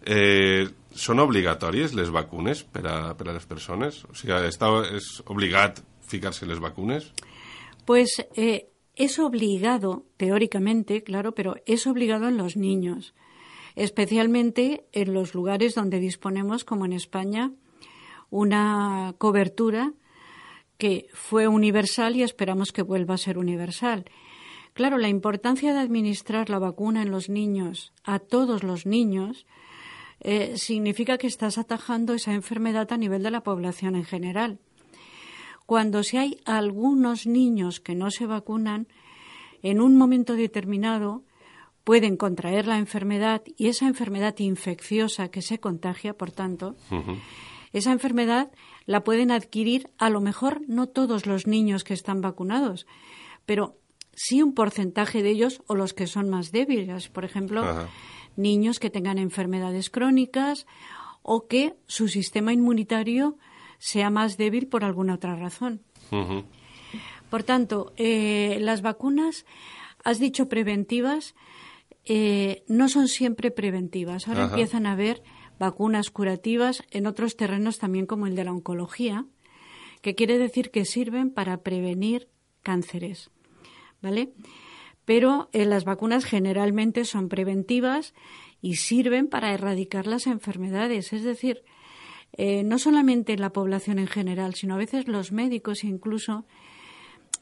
Eh, 0.00 0.64
són 0.96 1.20
obligatòries 1.20 1.92
les 1.92 2.08
vacunes 2.08 2.62
per 2.64 2.86
a, 2.88 2.98
per 3.14 3.28
a? 3.28 3.36
O 3.36 4.14
sigui, 4.16 4.36
està, 4.48 4.70
és 4.96 5.10
obligat 5.28 5.82
ficar-se 6.08 6.46
les 6.48 6.58
vacunes? 6.58 7.10
Pues 7.84 8.16
eh, 8.36 8.70
es 8.96 9.18
obligado, 9.18 10.04
teóricamente, 10.16 11.02
claro, 11.02 11.32
pero 11.32 11.56
es 11.66 11.86
obligado 11.86 12.28
en 12.28 12.36
los 12.36 12.56
niños, 12.56 13.14
especialmente 13.76 14.86
en 14.92 15.14
los 15.14 15.34
lugares 15.34 15.74
donde 15.74 16.00
disponemos, 16.00 16.64
como 16.64 16.84
en 16.84 16.92
España, 16.92 17.52
una 18.30 19.14
cobertura 19.18 19.92
que 20.78 21.08
fue 21.12 21.46
universal 21.46 22.16
y 22.16 22.22
esperamos 22.22 22.72
que 22.72 22.82
vuelva 22.82 23.14
a 23.14 23.18
ser 23.18 23.38
universal. 23.38 24.06
Claro, 24.80 24.96
la 24.96 25.10
importancia 25.10 25.74
de 25.74 25.80
administrar 25.80 26.48
la 26.48 26.58
vacuna 26.58 27.02
en 27.02 27.10
los 27.10 27.28
niños, 27.28 27.92
a 28.02 28.18
todos 28.18 28.62
los 28.62 28.86
niños, 28.86 29.44
eh, 30.20 30.56
significa 30.56 31.18
que 31.18 31.26
estás 31.26 31.58
atajando 31.58 32.14
esa 32.14 32.32
enfermedad 32.32 32.90
a 32.90 32.96
nivel 32.96 33.22
de 33.22 33.30
la 33.30 33.42
población 33.42 33.94
en 33.94 34.06
general. 34.06 34.58
Cuando 35.66 36.02
si 36.02 36.16
hay 36.16 36.40
algunos 36.46 37.26
niños 37.26 37.78
que 37.78 37.94
no 37.94 38.10
se 38.10 38.24
vacunan, 38.24 38.88
en 39.62 39.82
un 39.82 39.98
momento 39.98 40.32
determinado 40.32 41.24
pueden 41.84 42.16
contraer 42.16 42.66
la 42.66 42.78
enfermedad 42.78 43.42
y 43.58 43.68
esa 43.68 43.86
enfermedad 43.86 44.38
infecciosa 44.38 45.30
que 45.30 45.42
se 45.42 45.60
contagia, 45.60 46.14
por 46.14 46.30
tanto, 46.30 46.74
esa 47.74 47.92
enfermedad 47.92 48.50
la 48.86 49.04
pueden 49.04 49.30
adquirir 49.30 49.90
a 49.98 50.08
lo 50.08 50.22
mejor 50.22 50.62
no 50.68 50.86
todos 50.86 51.26
los 51.26 51.46
niños 51.46 51.84
que 51.84 51.92
están 51.92 52.22
vacunados, 52.22 52.86
pero 53.44 53.79
sí 54.22 54.42
un 54.42 54.52
porcentaje 54.52 55.22
de 55.22 55.30
ellos 55.30 55.62
o 55.66 55.74
los 55.74 55.94
que 55.94 56.06
son 56.06 56.28
más 56.28 56.52
débiles. 56.52 57.08
Por 57.08 57.24
ejemplo, 57.24 57.64
niños 58.36 58.78
que 58.78 58.90
tengan 58.90 59.16
enfermedades 59.16 59.88
crónicas 59.88 60.66
o 61.22 61.46
que 61.46 61.74
su 61.86 62.06
sistema 62.06 62.52
inmunitario 62.52 63.38
sea 63.78 64.10
más 64.10 64.36
débil 64.36 64.68
por 64.68 64.84
alguna 64.84 65.14
otra 65.14 65.36
razón. 65.36 65.80
Por 67.30 67.44
tanto, 67.44 67.94
eh, 67.96 68.58
las 68.60 68.82
vacunas, 68.82 69.46
has 70.04 70.18
dicho 70.18 70.50
preventivas, 70.50 71.34
eh, 72.04 72.62
no 72.68 72.90
son 72.90 73.08
siempre 73.08 73.50
preventivas. 73.50 74.28
Ahora 74.28 74.44
empiezan 74.44 74.84
a 74.84 74.92
haber 74.92 75.22
vacunas 75.58 76.10
curativas 76.10 76.82
en 76.90 77.06
otros 77.06 77.36
terrenos 77.36 77.78
también 77.78 78.04
como 78.04 78.26
el 78.26 78.36
de 78.36 78.44
la 78.44 78.52
oncología, 78.52 79.24
que 80.02 80.14
quiere 80.14 80.36
decir 80.36 80.70
que 80.70 80.84
sirven 80.84 81.30
para 81.30 81.62
prevenir 81.62 82.28
cánceres 82.62 83.30
¿vale? 84.02 84.32
Pero 85.04 85.48
eh, 85.52 85.64
las 85.64 85.84
vacunas 85.84 86.24
generalmente 86.24 87.04
son 87.04 87.28
preventivas 87.28 88.14
y 88.62 88.76
sirven 88.76 89.28
para 89.28 89.52
erradicar 89.52 90.06
las 90.06 90.26
enfermedades. 90.26 91.12
Es 91.12 91.24
decir, 91.24 91.62
eh, 92.36 92.62
no 92.62 92.78
solamente 92.78 93.36
la 93.36 93.50
población 93.50 93.98
en 93.98 94.06
general, 94.06 94.54
sino 94.54 94.74
a 94.74 94.78
veces 94.78 95.08
los 95.08 95.32
médicos 95.32 95.84
incluso 95.84 96.44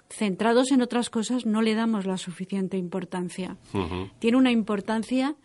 centrados 0.08 0.72
en 0.72 0.80
otras 0.80 1.10
cosas 1.10 1.44
no 1.44 1.60
le 1.60 1.74
damos 1.74 2.06
la 2.06 2.16
suficiente 2.16 2.76
importancia. 2.78 3.56
Tiene 4.18 4.38
una 4.38 4.50
importancia 4.50 5.36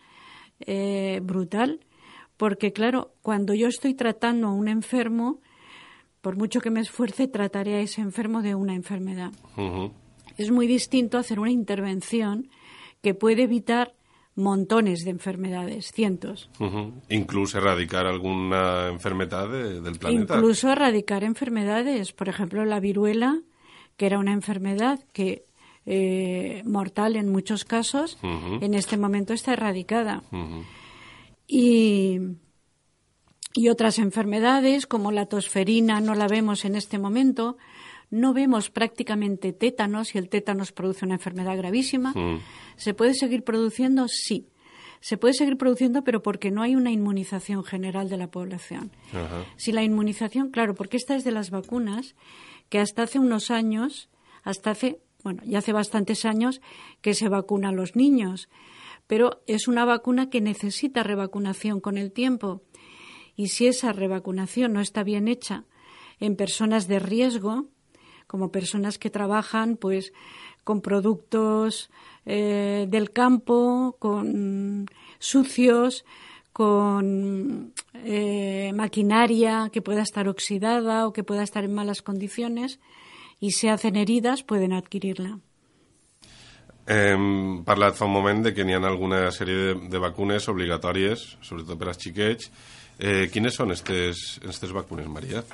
eh, 0.60 1.20
brutal 1.22 1.80
porque, 2.36 2.72
claro, 2.72 3.12
cuando 3.22 3.54
yo 3.54 3.68
estoy 3.68 3.94
tratando 3.94 4.48
a 4.48 4.52
un 4.52 4.68
enfermo, 4.68 5.40
por 6.20 6.36
mucho 6.36 6.60
que 6.60 6.70
me 6.70 6.80
esfuerce, 6.80 7.28
trataré 7.28 7.74
a 7.74 7.80
ese 7.80 8.00
enfermo 8.00 8.42
de 8.42 8.54
una 8.54 8.74
enfermedad. 8.74 9.32
Es 10.36 10.50
muy 10.50 10.66
distinto 10.66 11.18
hacer 11.18 11.38
una 11.40 11.50
intervención 11.50 12.48
que 13.02 13.14
puede 13.14 13.42
evitar 13.42 13.94
montones 14.36 15.04
de 15.04 15.10
enfermedades, 15.10 15.92
cientos. 15.92 16.50
Incluso 17.08 17.58
erradicar 17.58 18.06
alguna 18.06 18.88
enfermedad 18.88 19.48
del 19.48 19.98
planeta. 19.98 20.34
Incluso 20.36 20.70
erradicar 20.70 21.22
enfermedades, 21.22 22.12
por 22.12 22.28
ejemplo, 22.28 22.64
la 22.64 22.80
viruela 22.80 23.40
que 23.96 24.06
era 24.06 24.18
una 24.18 24.32
enfermedad 24.32 25.00
que 25.12 25.46
eh, 25.86 26.62
mortal 26.64 27.16
en 27.16 27.30
muchos 27.30 27.64
casos, 27.64 28.18
en 28.22 28.74
este 28.74 28.96
momento 28.96 29.32
está 29.32 29.52
erradicada. 29.52 30.22
y, 31.46 32.18
y 33.52 33.68
otras 33.68 33.98
enfermedades 33.98 34.86
como 34.86 35.12
la 35.12 35.26
tosferina 35.26 36.00
no 36.00 36.14
la 36.14 36.26
vemos 36.26 36.64
en 36.64 36.74
este 36.74 36.98
momento. 36.98 37.56
No 38.10 38.32
vemos 38.32 38.70
prácticamente 38.70 39.52
tétanos 39.52 40.14
y 40.14 40.18
el 40.18 40.28
tétanos 40.28 40.72
produce 40.72 41.04
una 41.04 41.14
enfermedad 41.14 41.56
gravísima. 41.56 42.14
¿Se 42.76 42.94
puede 42.94 43.14
seguir 43.14 43.44
produciendo? 43.44 44.06
Sí. 44.08 44.48
Se 45.00 45.18
puede 45.18 45.34
seguir 45.34 45.58
produciendo, 45.58 46.02
pero 46.02 46.22
porque 46.22 46.50
no 46.50 46.62
hay 46.62 46.76
una 46.76 46.90
inmunización 46.90 47.62
general 47.62 48.08
de 48.08 48.16
la 48.16 48.30
población. 48.30 48.90
Si 49.56 49.72
la 49.72 49.82
inmunización, 49.82 50.50
claro, 50.50 50.74
porque 50.74 50.96
esta 50.96 51.14
es 51.14 51.24
de 51.24 51.30
las 51.30 51.50
vacunas 51.50 52.14
que 52.68 52.78
hasta 52.78 53.02
hace 53.02 53.18
unos 53.18 53.50
años, 53.50 54.08
hasta 54.42 54.70
hace, 54.70 55.00
bueno, 55.22 55.42
ya 55.44 55.58
hace 55.58 55.72
bastantes 55.72 56.24
años 56.24 56.60
que 57.02 57.14
se 57.14 57.28
vacuna 57.28 57.68
a 57.68 57.72
los 57.72 57.96
niños, 57.96 58.48
pero 59.06 59.42
es 59.46 59.68
una 59.68 59.84
vacuna 59.84 60.30
que 60.30 60.40
necesita 60.40 61.02
revacunación 61.02 61.80
con 61.80 61.98
el 61.98 62.12
tiempo. 62.12 62.62
Y 63.36 63.48
si 63.48 63.66
esa 63.66 63.92
revacunación 63.92 64.72
no 64.72 64.80
está 64.80 65.02
bien 65.02 65.28
hecha 65.28 65.64
en 66.18 66.36
personas 66.36 66.88
de 66.88 66.98
riesgo, 66.98 67.66
como 68.34 68.50
personas 68.50 68.98
que 68.98 69.10
trabajan 69.10 69.76
pues 69.76 70.12
con 70.64 70.80
productos 70.80 71.88
eh, 72.26 72.84
del 72.88 73.12
campo, 73.12 73.94
con 74.00 74.90
sucios, 75.20 76.04
con 76.52 77.72
eh, 77.94 78.72
maquinaria 78.74 79.70
que 79.72 79.82
pueda 79.82 80.02
estar 80.02 80.26
oxidada 80.26 81.06
o 81.06 81.12
que 81.12 81.22
pueda 81.22 81.44
estar 81.44 81.62
en 81.62 81.74
malas 81.74 82.02
condiciones 82.02 82.80
y 83.38 83.52
se 83.52 83.70
hacen 83.70 83.94
heridas, 83.94 84.42
pueden 84.42 84.72
adquirirla. 84.72 85.38
Hem 86.90 87.62
parlat 87.64 87.94
fa 87.94 88.04
un 88.04 88.18
moment 88.18 88.42
de 88.42 88.50
que 88.52 88.64
n'hi 88.66 88.74
alguna 88.74 89.30
sèrie 89.30 89.54
de, 89.54 89.74
de 89.94 90.00
vacunes 90.02 90.50
obligatòries, 90.50 91.38
sobretot 91.40 91.78
per 91.78 91.94
als 91.94 92.02
xiquets. 92.02 92.50
Eh, 92.98 93.30
¿Quiénes 93.30 93.54
son 93.54 93.70
estes, 93.70 94.40
estes 94.42 94.72
vacunes, 94.74 95.06
María? 95.06 95.46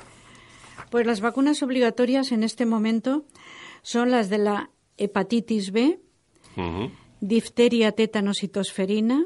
Pues 0.91 1.07
las 1.07 1.21
vacunas 1.21 1.63
obligatorias 1.63 2.33
en 2.33 2.43
este 2.43 2.65
momento 2.65 3.23
son 3.81 4.11
las 4.11 4.29
de 4.29 4.37
la 4.37 4.71
hepatitis 4.97 5.71
B, 5.71 6.01
uh 6.57 6.59
-huh. 6.59 6.91
difteria, 7.21 7.93
tétanos 7.93 8.43
y 8.43 8.49
tosferina, 8.49 9.25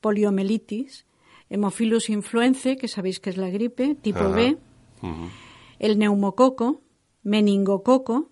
poliomielitis, 0.00 1.04
Hemophilus 1.50 2.08
influenzae, 2.08 2.78
que 2.78 2.86
sabéis 2.88 3.18
que 3.20 3.30
es 3.30 3.36
la 3.36 3.50
gripe, 3.50 3.96
tipo 3.96 4.30
B, 4.30 4.56
el 5.80 5.98
neumococo, 5.98 6.80
meningococo, 7.24 8.30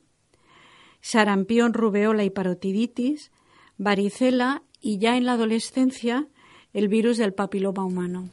sarampión, 1.03 1.75
rubeola 1.75 2.23
y 2.25 2.31
parotiditis, 2.31 3.31
varicela 3.79 4.63
y 4.81 4.99
ya 4.99 5.17
en 5.17 5.27
la 5.27 5.33
adolescencia 5.33 6.29
el 6.73 6.87
virus 6.89 7.19
del 7.19 7.35
papiloma 7.35 7.85
humano 7.85 8.31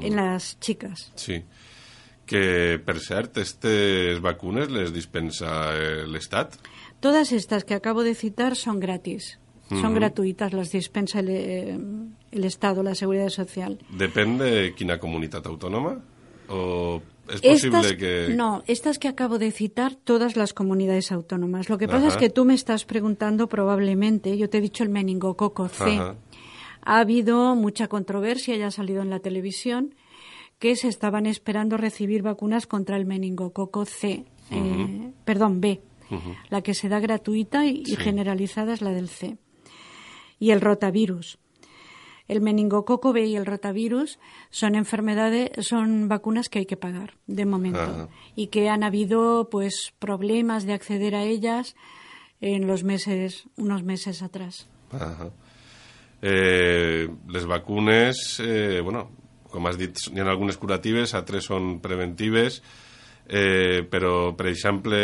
en 0.00 0.16
las 0.16 0.58
chicas. 0.60 1.12
Sí. 1.16 1.42
Que, 2.26 2.78
per 2.78 3.00
cert, 3.00 3.36
estas 3.38 4.20
vacunas 4.22 4.70
les 4.70 4.92
dispensa 4.94 5.74
el 5.74 6.14
Estado? 6.16 6.50
Todas 7.00 7.32
estas 7.32 7.64
que 7.64 7.74
acabo 7.74 8.04
de 8.04 8.14
citar 8.14 8.56
son 8.56 8.78
gratis. 8.78 9.38
Son 9.80 9.94
gratuitas, 9.94 10.52
las 10.52 10.70
dispensa 10.70 11.20
el, 11.20 11.28
eh, 11.30 11.78
el, 12.30 12.44
Estado, 12.44 12.82
la 12.82 12.94
Seguridad 12.94 13.30
Social. 13.30 13.78
¿Depende 13.90 14.44
de 14.44 14.74
quina 14.74 14.98
comunidad 14.98 15.46
autónoma? 15.46 16.02
¿O 16.48 17.00
es 17.28 17.40
posible 17.40 17.78
estas, 17.78 17.92
que...? 17.94 18.34
No, 18.34 18.62
estas 18.66 18.98
que 18.98 19.08
acabo 19.08 19.38
de 19.38 19.50
citar, 19.50 19.94
todas 19.94 20.36
las 20.36 20.52
comunidades 20.52 21.10
autónomas. 21.10 21.70
Lo 21.70 21.78
que 21.78 21.86
pasa 21.86 22.08
Ajá. 22.08 22.08
es 22.08 22.16
que 22.18 22.28
tú 22.28 22.44
me 22.44 22.54
estás 22.54 22.84
preguntando 22.84 23.48
probablemente, 23.48 24.36
yo 24.36 24.50
te 24.50 24.58
he 24.58 24.60
dicho 24.60 24.82
el 24.84 24.90
meningococo 24.90 25.68
C. 25.68 25.96
Ajá. 25.96 26.16
Ha 26.84 26.98
habido 26.98 27.54
mucha 27.54 27.88
controversia, 27.88 28.56
ya 28.56 28.66
ha 28.66 28.70
salido 28.72 29.02
en 29.02 29.10
la 29.10 29.20
televisión, 29.20 29.94
que 30.62 30.76
se 30.76 30.86
estaban 30.86 31.26
esperando 31.26 31.76
recibir 31.76 32.22
vacunas 32.22 32.68
contra 32.68 32.96
el 32.96 33.04
meningococo 33.04 33.84
C, 33.84 34.26
uh 34.52 34.54
-huh. 34.54 35.08
eh, 35.08 35.12
perdón, 35.24 35.60
B. 35.60 35.82
Uh 36.08 36.14
-huh. 36.14 36.36
La 36.50 36.62
que 36.62 36.72
se 36.72 36.88
da 36.88 37.00
gratuita 37.00 37.66
y, 37.66 37.84
sí. 37.84 37.94
y 37.94 37.96
generalizada 37.96 38.72
es 38.72 38.80
la 38.80 38.92
del 38.92 39.08
C 39.08 39.38
y 40.38 40.52
el 40.52 40.60
rotavirus. 40.60 41.40
El 42.28 42.42
meningococo 42.42 43.12
B 43.12 43.26
y 43.26 43.34
el 43.34 43.44
rotavirus 43.44 44.20
son 44.50 44.76
enfermedades, 44.76 45.50
son 45.66 46.06
vacunas 46.06 46.48
que 46.48 46.60
hay 46.60 46.66
que 46.66 46.76
pagar 46.76 47.14
de 47.26 47.44
momento 47.44 47.80
Ajá. 47.80 48.08
y 48.36 48.46
que 48.46 48.68
han 48.68 48.84
habido 48.84 49.48
pues 49.50 49.92
problemas 49.98 50.64
de 50.64 50.74
acceder 50.74 51.16
a 51.16 51.24
ellas 51.24 51.74
en 52.40 52.68
los 52.68 52.84
meses, 52.84 53.48
unos 53.56 53.82
meses 53.82 54.22
atrás. 54.22 54.68
Ajá. 54.92 55.32
Eh, 56.22 57.08
les 57.26 57.46
vacunes, 57.46 58.38
eh, 58.38 58.80
bueno, 58.80 59.10
com 59.52 59.68
has 59.68 59.78
dit, 59.78 59.94
hi 60.10 60.20
ha 60.20 60.30
algunes 60.32 60.56
curatives, 60.56 61.14
altres 61.14 61.46
són 61.46 61.76
preventives, 61.84 62.62
eh, 63.28 63.84
però, 63.88 64.32
per 64.34 64.48
exemple, 64.50 64.98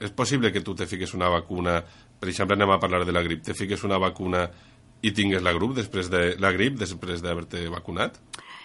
és 0.00 0.10
possible 0.16 0.50
que 0.52 0.64
tu 0.64 0.74
te 0.74 0.88
fiques 0.90 1.14
una 1.14 1.28
vacuna 1.28 1.82
per 2.24 2.30
exemple, 2.30 2.56
anem 2.56 2.70
a 2.72 2.80
parlar 2.80 3.04
de 3.04 3.12
la 3.12 3.20
grip, 3.20 3.42
te 3.44 3.52
fiques 3.52 3.82
una 3.84 3.98
vacuna 4.00 4.46
i 5.04 5.10
tingues 5.12 5.42
la, 5.44 5.52
grup 5.52 5.74
després 5.76 6.08
de, 6.08 6.38
la 6.40 6.54
grip 6.56 6.78
després 6.80 7.20
d'haver-te 7.20 7.66
vacunat? 7.68 8.16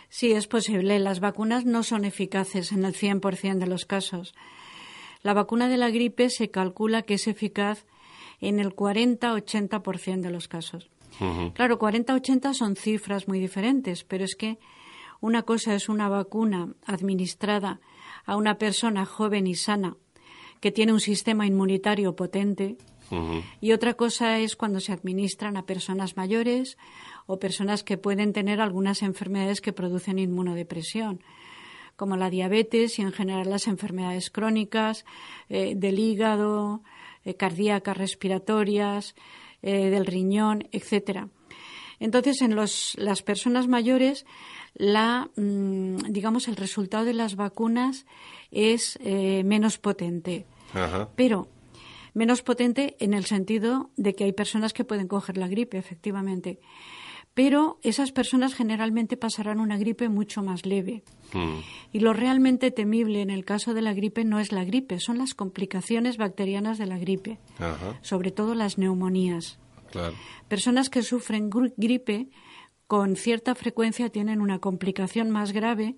Sí, 0.08 0.32
es 0.32 0.48
posible. 0.48 0.96
Las 1.00 1.20
vacunas 1.20 1.66
no 1.66 1.84
son 1.84 2.06
eficaces 2.06 2.72
en 2.72 2.86
el 2.86 2.96
100% 2.96 3.60
de 3.60 3.68
los 3.68 3.84
casos. 3.84 4.34
La 5.24 5.34
vacuna 5.34 5.68
de 5.68 5.76
la 5.76 5.90
gripe 5.90 6.30
se 6.30 6.50
calcula 6.50 7.02
que 7.02 7.16
es 7.16 7.28
eficaz 7.28 7.86
en 8.40 8.62
el 8.62 8.74
40-80% 8.74 10.22
de 10.22 10.32
los 10.32 10.48
casos. 10.48 10.90
Uh 11.20 11.26
-huh. 11.26 11.54
Claro, 11.54 11.78
40-80 11.78 12.54
son 12.54 12.78
cifras 12.78 13.28
muy 13.28 13.42
diferentes, 13.42 14.06
pero 14.06 14.24
es 14.24 14.36
que 14.36 14.58
una 15.22 15.44
cosa 15.44 15.76
es 15.76 15.90
una 15.90 16.10
vacuna 16.10 16.74
administrada 16.86 17.80
a 18.26 18.36
una 18.36 18.58
persona 18.58 19.06
joven 19.06 19.48
y 19.48 19.56
sana 19.56 19.96
que 20.60 20.72
tiene 20.72 20.94
un 20.94 21.00
sistema 21.00 21.46
inmunitario 21.46 22.16
potente 22.16 22.78
Uh 23.12 23.16
-huh. 23.16 23.44
Y 23.62 23.72
otra 23.72 23.96
cosa 23.96 24.40
es 24.40 24.56
cuando 24.56 24.80
se 24.80 24.94
administran 24.94 25.58
a 25.58 25.66
personas 25.66 26.16
mayores 26.16 26.78
o 27.26 27.40
personas 27.40 27.84
que 27.84 27.98
pueden 27.98 28.34
tener 28.34 28.62
algunas 28.62 29.02
enfermedades 29.02 29.62
que 29.62 29.74
producen 29.74 30.20
inmunodepresión, 30.20 31.22
como 31.96 32.18
la 32.18 32.30
diabetes 32.30 33.00
y 33.00 33.02
en 33.02 33.12
general 33.12 33.50
las 33.50 33.68
enfermedades 33.68 34.30
crónicas 34.30 35.06
eh, 35.50 35.74
del 35.76 36.00
hígado, 36.00 36.82
eh, 37.26 37.36
cardíacas, 37.36 37.98
respiratorias, 37.98 39.16
eh, 39.62 39.90
del 39.90 40.06
riñón, 40.06 40.68
etcétera. 40.72 41.30
Entonces, 42.00 42.42
en 42.42 42.56
los, 42.56 42.96
las 42.98 43.22
personas 43.24 43.68
mayores, 43.68 44.26
la, 44.76 45.30
mmm, 45.36 45.98
digamos, 46.10 46.48
el 46.48 46.56
resultado 46.56 47.06
de 47.06 47.14
las 47.14 47.36
vacunas 47.36 48.06
es 48.52 48.98
eh, 49.02 49.44
menos 49.44 49.78
potente. 49.78 50.46
Pero 51.16 51.48
menos 52.14 52.42
potente 52.42 52.96
en 53.00 53.14
el 53.14 53.26
sentido 53.26 53.90
de 53.98 54.14
que 54.14 54.26
hay 54.26 54.34
personas 54.34 54.74
que 54.74 54.84
pueden 54.84 55.08
coger 55.08 55.38
la 55.38 55.48
gripe, 55.48 55.78
efectivamente. 55.78 56.60
Pero 57.34 57.80
esas 57.84 58.12
personas 58.12 58.54
generalmente 58.54 59.16
pasarán 59.16 59.60
una 59.60 59.78
gripe 59.78 60.10
mucho 60.10 60.44
más 60.44 60.66
leve. 60.66 61.04
Mm. 61.34 61.60
Y 61.94 62.00
lo 62.00 62.14
realmente 62.14 62.72
temible 62.72 63.22
en 63.22 63.30
el 63.30 63.46
caso 63.46 63.74
de 63.74 63.82
la 63.82 63.94
gripe 63.94 64.26
no 64.26 64.40
es 64.40 64.52
la 64.52 64.66
gripe, 64.66 65.00
son 65.00 65.20
las 65.20 65.36
complicaciones 65.36 66.18
bacterianas 66.18 66.78
de 66.78 66.88
la 66.88 66.98
gripe, 66.98 67.40
Ajá. 67.60 67.98
sobre 68.02 68.32
todo 68.32 68.56
las 68.56 68.78
neumonías. 68.78 69.60
Claro. 69.92 70.16
Personas 70.48 70.90
que 70.90 71.02
sufren 71.02 71.50
gripe 71.78 72.28
con 72.90 73.16
cierta 73.16 73.56
frecuencia 73.56 74.10
tienen 74.10 74.42
una 74.42 74.60
complicación 74.60 75.30
más 75.30 75.54
grave, 75.54 75.96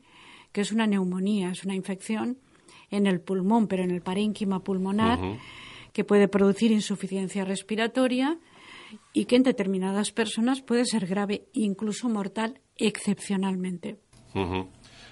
que 0.51 0.62
es 0.62 0.71
una 0.71 0.86
neumonía, 0.86 1.50
es 1.50 1.63
una 1.63 1.74
infección 1.74 2.38
en 2.91 3.07
el 3.07 3.19
pulmón, 3.19 3.67
pero 3.67 3.81
en 3.81 3.89
el 3.89 4.01
parénquima 4.01 4.60
pulmonar. 4.60 5.17
Uh 5.19 5.24
-huh 5.24 5.39
que 5.93 6.03
puede 6.03 6.27
producir 6.27 6.71
insuficiencia 6.71 7.45
respiratoria 7.45 8.39
y 9.13 9.25
que 9.25 9.36
en 9.36 9.43
determinadas 9.43 10.12
personas 10.12 10.62
puede 10.62 10.86
ser 10.86 11.05
grave, 11.05 11.48
incluso 11.53 12.10
mortal, 12.10 12.62
excepcionalmente. 12.77 13.98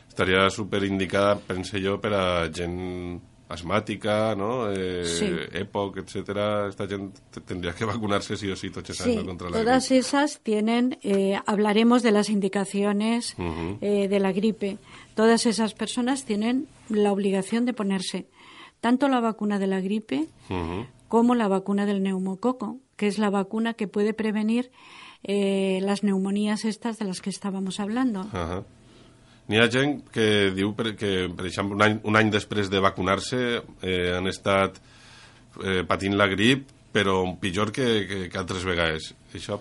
Estaría 0.08 0.50
súper 0.50 0.84
indicada, 0.84 1.38
pensé 1.40 1.82
yo, 1.82 2.00
para 2.00 2.52
gente 2.52 3.22
asmática, 3.50 4.36
¿no? 4.36 4.72
Eh, 4.72 5.50
EPOC, 5.52 5.98
etcétera, 5.98 6.70
esta 6.70 6.88
gente 6.88 7.20
tendría 7.46 7.74
que 7.74 7.84
vacunarse 7.84 8.38
sí 8.38 8.50
o 8.50 8.56
sí 8.56 8.70
sí, 8.94 9.26
contra 9.26 9.50
la 9.50 9.60
todas 9.60 9.92
esas 9.92 10.40
tienen, 10.42 11.00
eh, 11.02 11.40
hablaremos 11.46 12.04
de 12.04 12.12
las 12.12 12.30
indicaciones 12.30 13.36
eh, 13.82 14.08
de 14.08 14.20
la 14.20 14.32
gripe. 14.32 14.78
Todas 15.16 15.48
esas 15.48 15.74
personas 15.74 16.26
tienen 16.26 16.68
la 16.90 17.12
obligación 17.12 17.66
de 17.66 17.74
ponerse 17.74 18.28
tanto 18.82 19.10
la 19.10 19.20
vacuna 19.20 19.60
de 19.60 19.68
la 19.68 19.82
gripe 19.82 20.28
como 21.08 21.36
la 21.36 21.48
vacuna 21.48 21.86
del 21.86 22.04
neumococo, 22.04 22.78
que 22.96 23.08
es 23.08 23.18
la 23.18 23.30
vacuna 23.30 23.74
que 23.74 23.88
puede 23.88 24.14
prevenir 24.14 24.72
eh, 25.24 25.80
las 25.82 26.04
neumonías 26.04 26.66
estas 26.66 26.98
de 27.00 27.06
las 27.06 27.22
que 27.22 27.30
estábamos 27.30 27.80
hablando. 27.80 28.26
N'hi 29.50 29.58
ha 29.58 29.70
gent 29.74 30.04
que 30.14 30.52
diu 30.54 30.76
que, 30.96 31.26
un 31.74 31.82
any, 31.82 31.96
un 32.06 32.16
de 32.70 32.80
vacunar-se 32.80 33.40
eh, 33.82 34.12
han 34.14 34.30
estat 34.30 34.78
eh, 35.64 35.82
la 36.14 36.28
grip, 36.30 36.68
però 36.94 37.24
pitjor 37.42 37.72
que, 37.72 38.06
que, 38.06 38.20
que 38.30 38.38
altres 38.38 38.64
vegades. 38.66 39.16
¿Això 39.34 39.58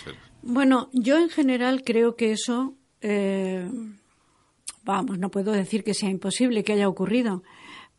ser? 0.00 0.14
Bueno, 0.42 0.88
yo 0.92 1.18
en 1.18 1.28
general 1.28 1.82
creo 1.84 2.16
que 2.16 2.32
eso, 2.32 2.74
eh, 3.02 3.68
vamos, 4.82 5.18
no 5.18 5.30
puedo 5.30 5.52
decir 5.52 5.84
que 5.84 5.94
sea 5.94 6.08
imposible 6.08 6.64
que 6.64 6.72
haya 6.72 6.88
ocurrido, 6.88 7.42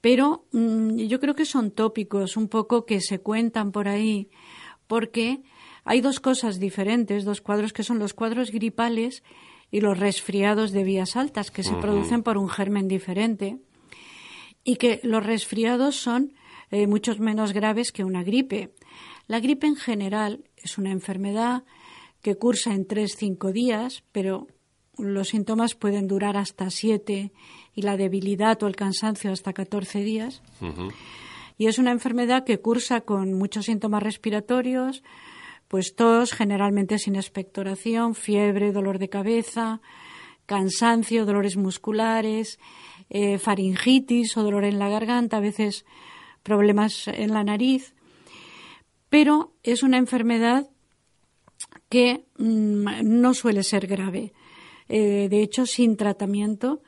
pero 0.01 0.45
mmm, 0.51 0.97
yo 0.97 1.19
creo 1.19 1.35
que 1.35 1.45
son 1.45 1.69
tópicos 1.71 2.37
un 2.37 2.47
poco 2.47 2.85
que 2.85 3.01
se 3.01 3.19
cuentan 3.19 3.71
por 3.71 3.87
ahí, 3.87 4.29
porque 4.87 5.43
hay 5.85 6.01
dos 6.01 6.19
cosas 6.19 6.59
diferentes, 6.59 7.23
dos 7.23 7.41
cuadros 7.41 7.71
que 7.71 7.83
son 7.83 7.99
los 7.99 8.13
cuadros 8.13 8.51
gripales 8.51 9.23
y 9.73 9.81
los 9.81 9.97
resfriados 9.97 10.71
de 10.71 10.83
vías 10.83 11.15
altas, 11.15 11.49
que 11.49 11.63
se 11.63 11.73
producen 11.73 12.21
por 12.21 12.37
un 12.37 12.47
germen 12.47 12.87
diferente, 12.87 13.57
y 14.63 14.75
que 14.75 14.99
los 15.01 15.25
resfriados 15.25 15.95
son 15.95 16.33
eh, 16.69 16.85
muchos 16.85 17.19
menos 17.19 17.53
graves 17.53 17.91
que 17.91 18.03
una 18.03 18.21
gripe. 18.21 18.75
La 19.25 19.39
gripe 19.39 19.65
en 19.65 19.75
general 19.75 20.43
es 20.57 20.77
una 20.77 20.91
enfermedad 20.91 21.63
que 22.21 22.35
cursa 22.35 22.71
en 22.71 22.87
3-5 22.87 23.51
días, 23.51 24.03
pero 24.11 24.45
los 24.95 25.29
síntomas 25.29 25.73
pueden 25.73 26.07
durar 26.07 26.37
hasta 26.37 26.69
7 26.69 27.31
y 27.73 27.81
la 27.81 27.97
debilidad 27.97 28.61
o 28.61 28.67
el 28.67 28.75
cansancio 28.75 29.31
hasta 29.31 29.53
14 29.53 30.03
días. 30.03 30.43
Y 31.57 31.65
es 31.65 31.79
una 31.79 31.89
enfermedad 31.89 32.43
que 32.43 32.59
cursa 32.59 33.01
con 33.01 33.33
muchos 33.33 33.65
síntomas 33.65 34.03
respiratorios, 34.03 35.01
pues 35.73 35.95
generalmente 36.33 36.99
sin 36.99 37.15
expectoración, 37.15 38.13
fiebre, 38.13 38.71
dolor 38.71 38.99
de 38.99 39.09
cabeza, 39.09 39.81
cansancio, 40.45 41.25
dolores 41.25 41.57
musculares, 41.57 42.59
eh, 43.09 43.39
faringitis 43.39 44.37
o 44.37 44.43
dolor 44.43 44.65
en 44.65 44.77
la 44.77 44.87
garganta, 44.87 45.37
a 45.37 45.39
veces 45.39 45.83
problemas 46.43 47.07
en 47.07 47.33
la 47.33 47.43
nariz. 47.43 47.95
Pero 49.09 49.55
es 49.63 49.81
una 49.81 49.97
enfermedad 49.97 50.69
que 51.89 52.23
mm, 52.37 53.01
no 53.01 53.33
suele 53.33 53.63
ser 53.63 53.87
grave. 53.87 54.31
Eh, 54.89 55.27
de 55.27 55.41
hecho, 55.41 55.65
sin 55.65 55.97
tratamiento, 55.97 56.83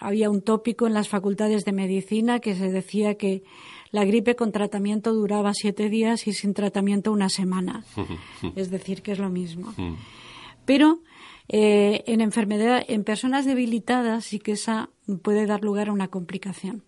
había 0.00 0.28
un 0.28 0.42
tópico 0.42 0.88
en 0.88 0.94
las 0.94 1.08
facultades 1.08 1.64
de 1.64 1.70
medicina 1.70 2.40
que 2.40 2.56
se 2.56 2.72
decía 2.72 3.14
que 3.14 3.44
la 3.90 4.04
gripe 4.04 4.36
con 4.36 4.52
tratamiento 4.52 5.12
duraba 5.12 5.52
siete 5.54 5.88
días 5.88 6.26
y 6.26 6.32
sin 6.32 6.54
tratamiento 6.54 7.12
una 7.12 7.28
semana. 7.28 7.84
es 8.56 8.70
decir, 8.70 9.02
que 9.02 9.12
es 9.12 9.18
lo 9.18 9.30
mismo. 9.30 9.74
Pero 10.64 11.00
eh, 11.48 12.04
en 12.06 12.20
enfermedad, 12.20 12.84
en 12.88 13.04
personas 13.04 13.46
debilitadas 13.46 14.24
sí 14.24 14.38
que 14.38 14.52
esa 14.52 14.90
puede 15.22 15.46
dar 15.46 15.62
lugar 15.62 15.88
a 15.88 15.92
una 15.92 16.08
complicación. 16.08 16.84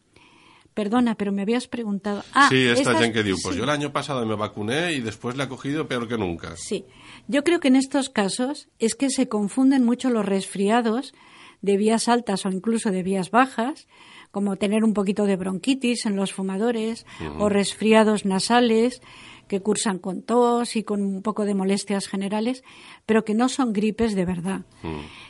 Perdona, 0.74 1.16
pero 1.16 1.32
me 1.32 1.42
habías 1.42 1.66
preguntado. 1.66 2.22
Ah, 2.32 2.48
sí, 2.48 2.66
esta 2.66 3.12
que 3.12 3.22
digo, 3.22 3.38
pues 3.42 3.56
yo 3.56 3.64
el 3.64 3.70
año 3.70 3.92
pasado 3.92 4.24
me 4.24 4.36
vacuné 4.36 4.92
y 4.92 5.00
después 5.00 5.36
le 5.36 5.42
ha 5.42 5.48
cogido 5.48 5.88
peor 5.88 6.06
que 6.06 6.16
nunca. 6.16 6.54
Sí, 6.56 6.84
yo 7.26 7.42
creo 7.42 7.58
que 7.58 7.68
en 7.68 7.76
estos 7.76 8.08
casos 8.08 8.68
es 8.78 8.94
que 8.94 9.10
se 9.10 9.28
confunden 9.28 9.84
mucho 9.84 10.10
los 10.10 10.24
resfriados 10.24 11.12
de 11.60 11.76
vías 11.76 12.08
altas 12.08 12.46
o 12.46 12.50
incluso 12.50 12.90
de 12.90 13.02
vías 13.02 13.30
bajas 13.30 13.88
como 14.30 14.56
tener 14.56 14.84
un 14.84 14.94
poquito 14.94 15.24
de 15.24 15.36
bronquitis 15.36 16.06
en 16.06 16.16
los 16.16 16.32
fumadores 16.32 17.06
o 17.38 17.48
resfriados 17.48 18.24
nasales 18.24 19.02
que 19.50 19.60
cursan 19.60 19.98
con 19.98 20.22
tos 20.22 20.76
y 20.76 20.84
con 20.84 21.02
un 21.02 21.22
poco 21.22 21.44
de 21.44 21.54
molestias 21.54 22.06
generales, 22.06 22.62
pero 23.04 23.24
que 23.24 23.34
no 23.34 23.48
son 23.48 23.72
gripes 23.72 24.14
de 24.14 24.24
verdad. 24.24 24.60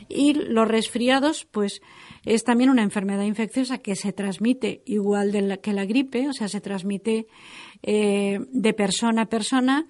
Y 0.09 0.33
los 0.33 0.67
resfriados, 0.67 1.47
pues, 1.49 1.81
es 2.23 2.43
también 2.43 2.69
una 2.69 2.83
enfermedad 2.83 3.23
infecciosa 3.23 3.79
que 3.79 3.95
se 3.95 4.13
transmite 4.13 4.83
igual 4.85 5.59
que 5.63 5.73
la 5.73 5.85
gripe, 5.85 6.29
o 6.29 6.33
sea, 6.33 6.47
se 6.49 6.61
transmite 6.61 7.25
eh, 7.81 8.39
de 8.51 8.73
persona 8.73 9.23
a 9.23 9.25
persona 9.25 9.87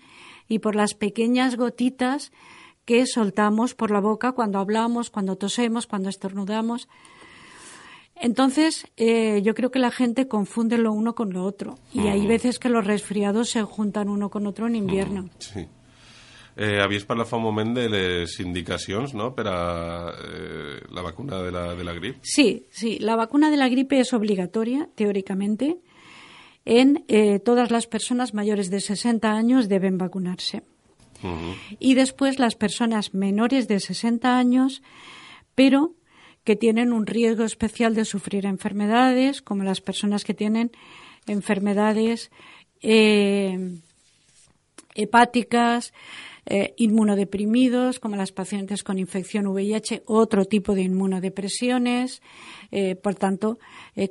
y 0.47 0.59
por 0.59 0.75
las 0.75 0.93
pequeñas 0.93 1.57
gotitas 1.57 2.31
que 2.85 3.05
soltamos 3.05 3.75
por 3.75 3.91
la 3.91 3.99
boca 3.99 4.31
cuando 4.31 4.59
hablamos, 4.59 5.09
cuando 5.09 5.35
tosemos, 5.35 5.87
cuando 5.87 6.07
estornudamos. 6.07 6.87
Entonces, 8.21 8.85
eh, 8.97 9.41
yo 9.43 9.55
creo 9.55 9.71
que 9.71 9.79
la 9.79 9.89
gente 9.89 10.27
confunde 10.27 10.77
lo 10.77 10.93
uno 10.93 11.15
con 11.15 11.33
lo 11.33 11.43
otro. 11.43 11.79
Y 11.91 12.01
hay 12.01 12.27
veces 12.27 12.59
que 12.59 12.69
los 12.69 12.85
resfriados 12.85 13.49
se 13.49 13.63
juntan 13.63 14.09
uno 14.09 14.29
con 14.29 14.45
otro 14.45 14.67
en 14.67 14.75
invierno. 14.75 15.29
Sí. 15.39 15.67
Eh, 16.55 16.79
havies 16.83 17.05
parlat 17.07 17.25
fa 17.25 17.37
un 17.39 17.43
moment 17.47 17.73
de 17.73 17.87
les 17.89 18.39
indicacions 18.43 19.15
no? 19.15 19.31
per 19.33 19.47
a 19.47 20.11
eh, 20.11 20.81
la 20.91 21.01
vacuna 21.01 21.41
de 21.41 21.51
la, 21.51 21.73
de 21.73 21.83
la 21.83 21.93
gripe. 21.93 22.19
Sí, 22.21 22.67
sí. 22.69 22.99
La 22.99 23.15
vacuna 23.15 23.49
de 23.49 23.57
la 23.57 23.69
gripe 23.69 23.99
es 23.99 24.13
obligatoria, 24.13 24.87
teóricamente. 24.93 25.79
En 26.63 27.05
eh, 27.07 27.39
todas 27.39 27.71
las 27.71 27.87
personas 27.87 28.35
mayores 28.35 28.69
de 28.69 28.81
60 28.81 29.31
años 29.31 29.67
deben 29.67 29.97
vacunarse. 29.97 30.61
Uh 31.23 31.27
-huh. 31.27 31.77
Y 31.79 31.95
después 31.95 32.37
las 32.37 32.55
personas 32.55 33.15
menores 33.15 33.67
de 33.67 33.79
60 33.79 34.37
años, 34.37 34.83
pero 35.55 35.95
que 36.43 36.55
tienen 36.55 36.91
un 36.91 37.05
riesgo 37.05 37.43
especial 37.43 37.93
de 37.95 38.05
sufrir 38.05 38.45
enfermedades, 38.45 39.41
como 39.41 39.63
las 39.63 39.81
personas 39.81 40.23
que 40.23 40.33
tienen 40.33 40.71
enfermedades 41.27 42.31
eh, 42.81 43.79
hepáticas, 44.95 45.93
eh, 46.47 46.73
inmunodeprimidos, 46.77 47.99
como 47.99 48.15
las 48.15 48.31
pacientes 48.31 48.83
con 48.83 48.97
infección 48.97 49.45
VIH, 49.45 50.03
otro 50.07 50.45
tipo 50.45 50.73
de 50.73 50.81
inmunodepresiones, 50.81 52.23
eh, 52.71 52.95
por 52.95 53.13
tanto, 53.13 53.59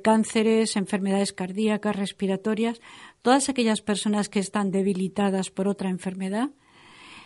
cánceres, 0.02 0.76
enfermedades 0.76 1.32
cardíacas, 1.32 1.96
respiratorias, 1.96 2.80
todas 3.22 3.48
aquellas 3.48 3.82
personas 3.82 4.28
que 4.28 4.38
están 4.38 4.70
debilitadas 4.70 5.50
por 5.50 5.66
otra 5.66 5.90
enfermedad, 5.90 6.50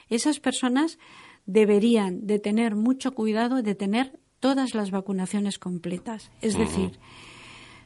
esas 0.09 0.41
personas 0.41 0.99
deberían 1.45 2.27
de 2.27 2.39
tener 2.39 2.75
mucho 2.75 3.13
cuidado 3.13 3.63
de 3.63 3.75
tener 3.75 4.19
todas 4.45 4.75
las 4.75 4.91
vacunaciones 4.91 5.59
completas. 5.59 6.31
Es 6.43 6.59
decir, 6.59 6.99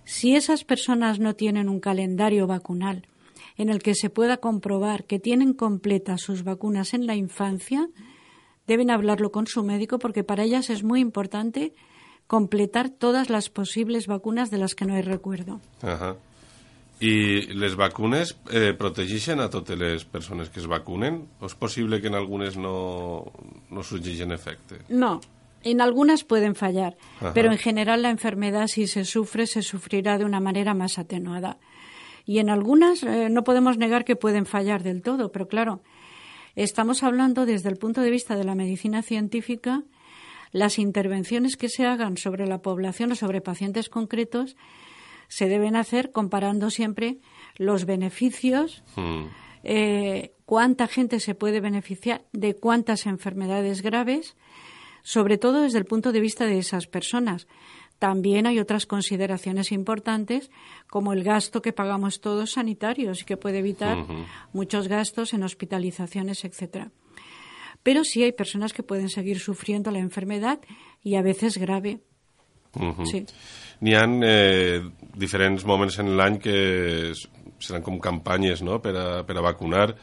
si 0.05 0.35
esas 0.35 0.65
personas 0.65 1.21
no 1.21 1.37
tienen 1.37 1.69
un 1.69 1.79
calendario 1.79 2.49
vacunal 2.49 3.07
en 3.57 3.69
el 3.69 3.81
que 3.81 3.95
se 3.95 4.11
pueda 4.11 4.39
comprobar 4.39 5.05
que 5.05 5.21
tienen 5.21 5.53
completas 5.53 6.21
sus 6.21 6.43
vacunas 6.43 6.95
en 6.95 7.07
la 7.07 7.15
infancia, 7.15 7.89
deben 8.67 8.91
hablarlo 8.91 9.31
con 9.31 9.47
su 9.47 9.63
médico 9.63 10.01
porque 10.01 10.25
para 10.25 10.43
ellas 10.43 10.69
es 10.69 10.83
muy 10.83 10.99
importante 10.99 11.75
completar 12.27 12.91
todas 12.91 13.31
las 13.31 13.51
posibles 13.51 14.09
vacunas 14.09 14.51
de 14.51 14.59
las 14.59 14.75
que 14.75 14.85
no 14.85 14.95
hay 14.95 15.03
recuerdo. 15.03 15.61
¿Y 16.99 17.43
les 17.55 17.77
vacunes 17.77 18.37
eh, 18.51 18.77
a 18.77 19.49
todas 19.49 19.79
las 19.79 20.05
personas 20.05 20.51
que 20.51 20.61
se 20.61 20.67
vacunen? 20.67 21.29
¿O 21.39 21.47
es 21.47 21.55
posible 21.55 22.01
que 22.01 22.09
en 22.09 22.17
algunas 22.17 22.57
no, 22.57 23.31
no 23.71 23.83
surgeixen 23.85 24.33
efecte? 24.33 24.79
No, 24.89 25.21
en 25.63 25.81
algunas 25.81 26.25
pueden 26.25 26.55
fallar, 26.55 26.97
pero 27.35 27.51
en 27.51 27.59
general 27.59 28.03
la 28.03 28.11
enfermedad 28.11 28.69
si 28.69 28.87
se 28.87 29.05
sufre 29.05 29.47
se 29.47 29.63
sufrirá 29.63 30.19
de 30.19 30.25
una 30.25 30.41
manera 30.41 30.75
más 30.75 30.99
atenuada. 30.99 31.59
Y 32.25 32.39
en 32.39 32.51
algunas 32.51 33.03
eh, 33.03 33.29
no 33.31 33.43
podemos 33.43 33.79
negar 33.79 34.05
que 34.05 34.17
pueden 34.17 34.47
fallar 34.47 34.83
del 34.83 35.03
todo, 35.03 35.33
pero 35.33 35.49
claro, 35.49 35.83
estamos 36.57 37.03
hablando 37.03 37.47
desde 37.47 37.71
el 37.71 37.77
punto 37.77 38.03
de 38.03 38.11
vista 38.11 38.37
de 38.37 38.45
la 38.45 38.55
medicina 38.55 39.03
científica, 39.03 39.83
las 40.53 40.79
intervenciones 40.79 41.57
que 41.57 41.69
se 41.69 41.87
hagan 41.87 42.17
sobre 42.17 42.47
la 42.47 42.63
población 42.63 43.13
o 43.13 43.15
sobre 43.15 43.41
pacientes 43.41 43.89
concretos 43.89 44.57
se 45.29 45.49
deben 45.49 45.77
hacer 45.77 46.11
comparando 46.11 46.71
siempre 46.71 47.19
los 47.57 47.85
beneficios, 47.85 48.83
hmm. 48.97 49.25
eh, 49.65 50.33
cuánta 50.47 50.87
gente 50.87 51.21
se 51.21 51.35
puede 51.35 51.61
beneficiar 51.61 52.25
de 52.33 52.57
cuántas 52.57 53.07
enfermedades 53.07 53.83
graves, 53.83 54.37
sobre 55.09 55.39
todo 55.39 55.63
desde 55.63 55.79
el 55.79 55.87
punto 55.87 56.13
de 56.13 56.21
vista 56.21 56.45
de 56.45 56.59
esas 56.59 56.87
personas. 56.87 57.47
también 57.99 58.47
hay 58.47 58.61
otras 58.61 58.85
consideraciones 58.85 59.73
importantes, 59.73 60.51
como 60.87 61.13
el 61.15 61.25
gasto 61.25 61.63
que 61.63 61.73
pagamos 61.73 62.21
todos 62.21 62.53
sanitarios 62.53 63.23
y 63.23 63.25
que 63.25 63.39
puede 63.39 63.59
evitar 63.59 63.97
muchos 64.53 64.87
gastos 64.87 65.33
en 65.33 65.43
hospitalizaciones, 65.43 66.45
etcétera. 66.45 66.93
Pero 67.83 68.05
sí 68.05 68.23
hay 68.23 68.33
personas 68.33 68.73
que 68.73 68.85
pueden 68.85 69.09
seguir 69.09 69.41
sufriendo 69.41 69.91
la 69.91 69.99
enfermedad 69.99 70.61
y 71.03 71.17
a 71.17 71.23
veces 71.23 71.57
grave. 71.57 72.01
sí. 73.05 73.25
N'hi 73.81 73.95
ha 73.95 74.05
eh, 74.05 74.83
diferents 75.15 75.65
moments 75.65 75.99
en 75.99 76.17
l'any 76.19 76.39
que 76.39 77.15
seran 77.59 77.83
com 77.83 77.99
campanyes 77.99 78.61
no? 78.63 78.81
per, 78.83 78.95
a, 78.95 79.23
per 79.25 79.39
a 79.39 79.41
vacunar 79.41 79.95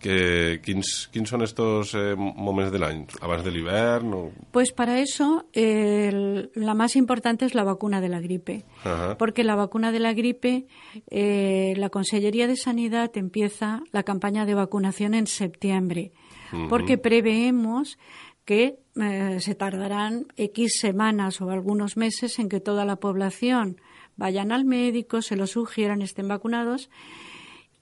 que, 0.00 0.60
¿quiénes, 0.62 1.08
¿quiénes 1.12 1.30
son 1.30 1.42
estos 1.42 1.94
eh, 1.94 2.14
momentos 2.16 2.72
del 2.72 2.82
año? 2.82 3.06
¿Abans 3.20 3.44
del 3.44 3.58
invierno? 3.58 4.30
Pues 4.50 4.72
para 4.72 4.98
eso 5.00 5.46
la 5.52 6.74
más 6.74 6.96
importante 6.96 7.44
es 7.44 7.54
la 7.54 7.64
vacuna 7.64 8.00
de 8.00 8.08
la 8.08 8.20
gripe. 8.20 8.64
Porque 9.18 9.44
la 9.44 9.54
vacuna 9.54 9.92
de 9.92 10.00
la 10.00 10.12
gripe, 10.12 10.66
eh, 11.10 11.74
la 11.76 11.90
Consellería 11.90 12.46
de 12.46 12.56
Sanidad 12.56 13.10
empieza 13.16 13.82
la 13.92 14.02
campaña 14.02 14.46
de 14.46 14.54
vacunación 14.54 15.14
en 15.14 15.26
septiembre. 15.26 16.12
Uh 16.52 16.56
-huh. 16.56 16.68
Porque 16.68 16.98
preveemos 16.98 17.98
que 18.44 18.80
eh, 18.96 19.36
se 19.38 19.54
tardarán 19.54 20.26
X 20.36 20.78
semanas 20.80 21.40
o 21.40 21.50
algunos 21.50 21.96
meses 21.96 22.38
en 22.38 22.48
que 22.48 22.58
toda 22.58 22.84
la 22.84 22.96
población 22.96 23.76
vayan 24.16 24.50
al 24.50 24.64
médico, 24.64 25.22
se 25.22 25.36
lo 25.36 25.46
sugieran, 25.46 26.02
estén 26.02 26.26
vacunados 26.26 26.90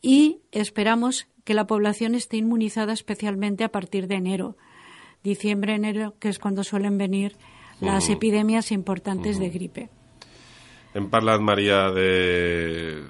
y 0.02 0.40
esperamos 0.52 1.26
que 1.48 1.54
la 1.54 1.66
población 1.66 2.14
esté 2.14 2.37
inmunizada 2.37 2.92
especialmente 2.92 3.64
a 3.64 3.70
partir 3.70 4.06
de 4.06 4.16
enero, 4.16 4.58
diciembre, 5.24 5.74
enero, 5.74 6.14
que 6.20 6.28
es 6.28 6.38
cuando 6.38 6.62
suelen 6.62 6.98
venir 6.98 7.37
las 7.80 8.04
uh 8.04 8.08
-huh. 8.11 8.16
epidemias 8.16 8.70
importantes 8.70 9.37
uh 9.37 9.40
-huh. 9.40 9.44
de 9.44 9.48
gripe. 9.48 9.88
Hem 10.92 11.08
parlat, 11.08 11.40
Maria, 11.40 11.90
de 11.90 13.02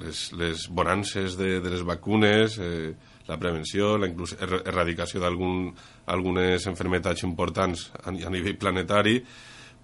les, 0.00 0.32
les 0.32 0.68
bonances 0.70 1.36
de, 1.36 1.60
de 1.60 1.68
les 1.68 1.82
vacunes, 1.84 2.58
eh, 2.58 2.94
la 3.26 3.36
prevenció, 3.36 3.98
la 3.98 4.06
er 4.06 4.62
erradicació 4.64 5.20
d'algunes 5.20 6.66
enfermetats 6.66 7.22
importants 7.22 7.92
a, 8.02 8.08
a 8.08 8.30
nivell 8.30 8.56
planetari, 8.56 9.22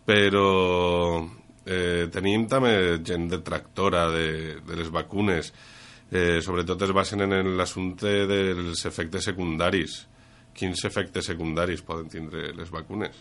però 0.06 1.20
eh, 1.66 2.08
tenim 2.10 2.48
també 2.48 3.04
gent 3.04 3.28
detractora 3.28 4.08
de, 4.08 4.56
de 4.64 4.74
les 4.74 4.90
vacunes, 4.90 5.52
eh, 6.14 6.40
sobretot 6.40 6.80
es 6.82 6.92
basen 6.92 7.20
en 7.26 7.56
l'assumpte 7.58 8.26
dels 8.30 8.84
efectes 8.86 9.24
secundaris. 9.24 10.06
Quins 10.54 10.84
efectes 10.86 11.26
secundaris 11.26 11.82
poden 11.82 12.08
tindre 12.08 12.52
les 12.54 12.70
vacunes? 12.70 13.16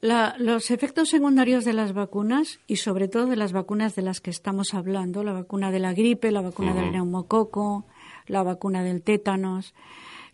La, 0.00 0.36
los 0.38 0.70
efectos 0.70 1.08
secundarios 1.08 1.64
de 1.64 1.72
las 1.72 1.92
vacunas 1.92 2.60
y 2.68 2.76
sobre 2.76 3.08
todo 3.08 3.26
de 3.26 3.34
las 3.34 3.52
vacunas 3.52 3.96
de 3.96 4.02
las 4.02 4.20
que 4.20 4.30
estamos 4.30 4.72
hablando, 4.74 5.24
la 5.24 5.32
vacuna 5.32 5.72
de 5.72 5.80
la 5.80 5.92
gripe, 5.92 6.30
la 6.30 6.40
vacuna 6.40 6.70
uh 6.70 6.76
-huh. 6.76 6.80
del 6.82 6.92
neumococo, 6.92 7.84
la 8.26 8.44
vacuna 8.44 8.84
del 8.84 9.02
tétanos, 9.02 9.74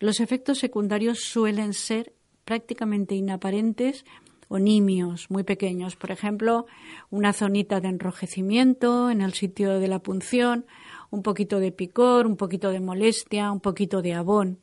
los 0.01 0.21
efectos 0.21 0.59
secundarios 0.59 1.21
suelen 1.21 1.73
ser 1.73 2.13
prácticamente 2.45 3.15
inaparentes 3.15 4.05
o 4.49 4.59
nimios, 4.59 5.31
muy 5.31 5.45
pequeños. 5.45 5.97
Por 5.97 6.11
ejemplo, 6.11 6.67
una 7.11 7.33
zonita 7.33 7.81
de 7.81 7.89
enrojecimiento 7.89 9.09
en 9.09 9.23
el 9.23 9.33
sitio 9.33 9.81
de 9.81 9.89
la 9.89 10.01
punción, 10.01 10.67
un 11.15 11.23
poquito 11.23 11.61
de 11.61 11.71
picor, 11.71 12.27
un 12.27 12.37
poquito 12.37 12.71
de 12.71 12.81
molestia, 12.81 13.53
un 13.53 13.61
poquito 13.61 14.03
de 14.03 14.15
abón. 14.15 14.59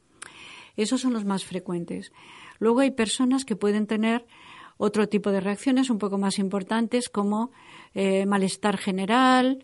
Esos 0.76 1.00
son 1.00 1.14
los 1.14 1.24
más 1.24 1.46
frecuentes. 1.46 2.12
Luego 2.60 2.82
hay 2.82 2.92
personas 2.92 3.46
que 3.46 3.56
pueden 3.56 3.88
tener 3.88 4.26
otro 4.78 5.08
tipo 5.08 5.32
de 5.32 5.40
reacciones 5.40 5.90
un 5.90 5.98
poco 5.98 6.18
más 6.18 6.40
importantes 6.40 7.08
como 7.08 7.52
eh, 7.94 8.26
malestar 8.26 8.78
general, 8.78 9.64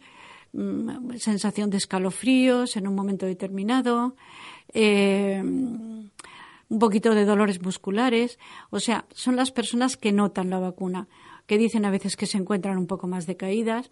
mmm, 0.53 1.15
sensación 1.17 1.69
de 1.69 1.77
escalofríos 1.77 2.77
en 2.77 2.87
un 2.87 2.95
momento 2.95 3.25
determinado, 3.25 4.15
eh, 4.73 5.41
un 5.43 6.79
poquito 6.79 7.13
de 7.13 7.25
dolores 7.25 7.61
musculares. 7.61 8.39
O 8.69 8.79
sea, 8.79 9.05
son 9.11 9.35
las 9.35 9.51
personas 9.51 9.97
que 9.97 10.13
notan 10.13 10.49
la 10.49 10.59
vacuna, 10.59 11.07
que 11.47 11.57
dicen 11.57 11.83
a 11.83 11.91
veces 11.91 12.15
que 12.15 12.27
se 12.27 12.37
encuentran 12.37 12.77
un 12.77 12.87
poco 12.87 13.07
más 13.07 13.25
decaídas 13.25 13.89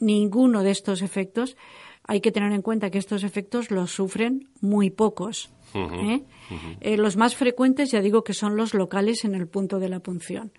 ninguno 0.00 0.62
de 0.62 0.70
estos 0.70 1.02
efectos. 1.02 1.56
Hay 2.04 2.20
que 2.20 2.32
tener 2.32 2.52
en 2.52 2.62
cuenta 2.62 2.90
que 2.90 2.98
estos 2.98 3.22
efectos 3.22 3.70
los 3.70 3.92
sufren 3.92 4.48
muy 4.60 4.90
pocos. 4.90 5.50
Uh 5.74 5.78
-huh, 5.78 6.10
¿eh? 6.10 6.24
Uh 6.50 6.54
-huh. 6.54 6.76
Eh, 6.80 6.96
los 6.96 7.16
más 7.16 7.36
frecuentes, 7.36 7.92
ya 7.92 8.00
digo, 8.00 8.24
que 8.24 8.34
son 8.34 8.56
los 8.56 8.74
locales 8.74 9.24
en 9.24 9.34
el 9.34 9.46
punto 9.46 9.78
de 9.78 9.88
la 9.88 10.00
punción. 10.00 10.52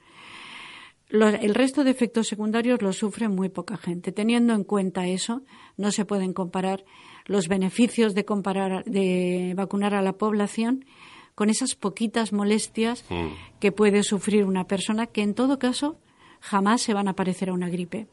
Los, 1.09 1.33
el 1.33 1.53
resto 1.53 1.83
de 1.83 1.91
efectos 1.91 2.27
secundarios 2.27 2.81
los 2.81 2.97
sufre 2.97 3.27
muy 3.27 3.49
poca 3.49 3.75
gente. 3.75 4.13
Teniendo 4.13 4.53
en 4.53 4.63
cuenta 4.63 5.07
eso, 5.07 5.41
no 5.75 5.91
se 5.91 6.05
pueden 6.05 6.31
comparar 6.31 6.85
los 7.25 7.49
beneficios 7.49 8.15
de, 8.15 8.23
comparar, 8.23 8.85
de 8.85 9.53
vacunar 9.55 9.93
a 9.93 10.01
la 10.01 10.13
población 10.13 10.85
con 11.35 11.49
esas 11.49 11.75
poquitas 11.75 12.31
molestias 12.31 13.03
uh 13.09 13.13
mm. 13.13 13.17
-huh. 13.17 13.35
que 13.59 13.71
puede 13.71 14.03
sufrir 14.03 14.45
una 14.45 14.65
persona 14.65 15.07
que, 15.07 15.21
en 15.21 15.33
todo 15.33 15.59
caso, 15.59 15.97
jamás 16.39 16.81
se 16.81 16.93
van 16.93 17.07
a 17.07 17.13
parecer 17.13 17.49
a 17.49 17.53
una 17.53 17.69
gripe. 17.69 18.07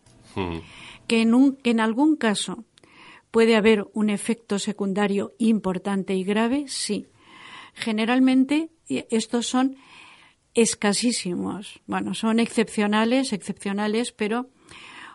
Que 1.07 1.23
en, 1.23 1.35
un, 1.35 1.57
que 1.57 1.71
en 1.71 1.81
algún 1.81 2.17
caso 2.17 2.65
puede 3.31 3.57
haber 3.57 3.87
un 3.93 4.11
efecto 4.11 4.59
secundario 4.59 5.33
importante 5.39 6.15
y 6.15 6.25
grave, 6.25 6.65
sí. 6.69 7.07
Generalmente 7.75 8.71
estos 8.89 9.47
son 9.47 9.77
escasísimos. 10.55 11.81
Bueno, 11.87 12.15
son 12.15 12.41
excepcionales, 12.41 13.33
excepcionales, 13.33 14.13
pero 14.13 14.49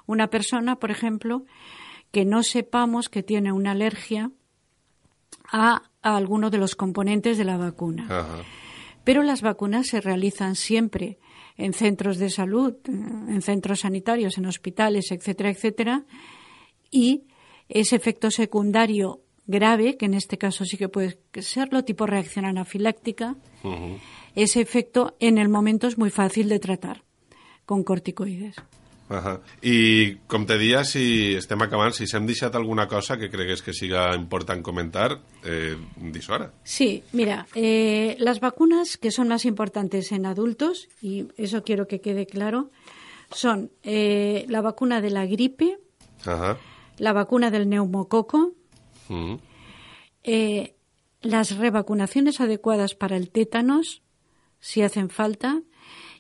una 0.05 0.27
persona, 0.27 0.77
por 0.77 0.91
ejemplo, 0.91 1.45
que 2.11 2.25
no 2.25 2.43
sepamos 2.43 3.09
que 3.09 3.23
tiene 3.23 3.51
una 3.51 3.71
alergia 3.71 4.31
a, 5.51 5.83
a 6.01 6.15
alguno 6.15 6.49
de 6.49 6.59
los 6.59 6.75
componentes 6.75 7.37
de 7.37 7.43
la 7.43 7.57
vacuna. 7.57 8.05
Ajá. 8.05 8.43
Pero 9.03 9.23
las 9.23 9.41
vacunas 9.41 9.87
se 9.87 9.99
realizan 9.99 10.55
siempre 10.55 11.17
en 11.57 11.73
centros 11.73 12.17
de 12.17 12.29
salud, 12.29 12.75
en 12.87 13.41
centros 13.41 13.81
sanitarios, 13.81 14.37
en 14.37 14.45
hospitales, 14.45 15.11
etcétera, 15.11 15.49
etcétera, 15.49 16.05
y 16.91 17.23
ese 17.69 17.95
efecto 17.95 18.31
secundario 18.31 19.21
grave, 19.45 19.97
que 19.97 20.05
en 20.05 20.13
este 20.13 20.37
caso 20.37 20.65
sí 20.65 20.77
que 20.77 20.89
puede 20.89 21.17
serlo, 21.41 21.83
tipo 21.83 22.05
reacción 22.05 22.45
anafiláctica, 22.45 23.35
uh 23.63 23.67
-huh. 23.69 23.99
ese 24.35 24.61
efecto 24.61 25.15
en 25.19 25.37
el 25.37 25.49
momento 25.49 25.87
es 25.87 25.97
muy 25.97 26.09
fácil 26.09 26.49
de 26.49 26.59
tratar 26.59 27.03
con 27.65 27.83
corticoides. 27.83 28.55
-huh. 29.19 29.39
I, 29.61 30.17
com 30.27 30.45
te 30.45 30.57
dia, 30.57 30.83
si 30.83 31.35
estem 31.35 31.61
acabant, 31.61 31.93
si 31.93 32.07
s'hem 32.07 32.25
deixat 32.25 32.55
alguna 32.55 32.87
cosa 32.87 33.17
que 33.17 33.29
cregues 33.29 33.61
que 33.61 33.73
siga 33.73 34.15
important 34.15 34.61
comentar, 34.63 35.19
eh, 35.43 35.77
dis. 35.97 36.27
Sí, 36.63 37.03
mira, 37.11 37.45
eh, 37.55 38.15
las 38.19 38.39
vacunas 38.39 38.97
que 38.97 39.11
son 39.11 39.27
más 39.27 39.45
importantes 39.45 40.11
en 40.11 40.25
adultos, 40.25 40.87
y 41.01 41.27
eso 41.37 41.63
quiero 41.63 41.87
que 41.87 41.99
quede 42.01 42.25
claro, 42.25 42.71
son 43.31 43.71
eh, 43.83 44.45
la 44.47 44.61
vacuna 44.61 45.01
de 45.01 45.09
la 45.09 45.25
gripe, 45.25 45.77
-huh. 46.23 46.57
la 46.97 47.13
vacuna 47.13 47.51
del 47.51 47.67
neumococo, 47.69 48.53
uh 49.09 49.13
-huh. 49.13 49.39
eh, 50.23 50.75
las 51.21 51.57
revacunaciones 51.57 52.39
adecuadas 52.39 52.95
para 52.95 53.17
el 53.17 53.29
tétanos, 53.29 54.01
si 54.59 54.81
hacen 54.81 55.09
falta, 55.09 55.61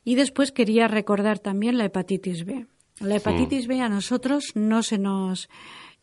y 0.03 0.15
después 0.15 0.51
quería 0.51 0.87
recordar 0.87 1.39
también 1.39 1.77
la 1.77 1.85
hepatitis 1.85 2.45
B. 2.45 2.67
La 2.99 3.15
hepatitis 3.15 3.67
B 3.67 3.81
a 3.81 3.89
nosotros 3.89 4.51
no 4.55 4.83
se 4.83 4.97
nos 4.97 5.49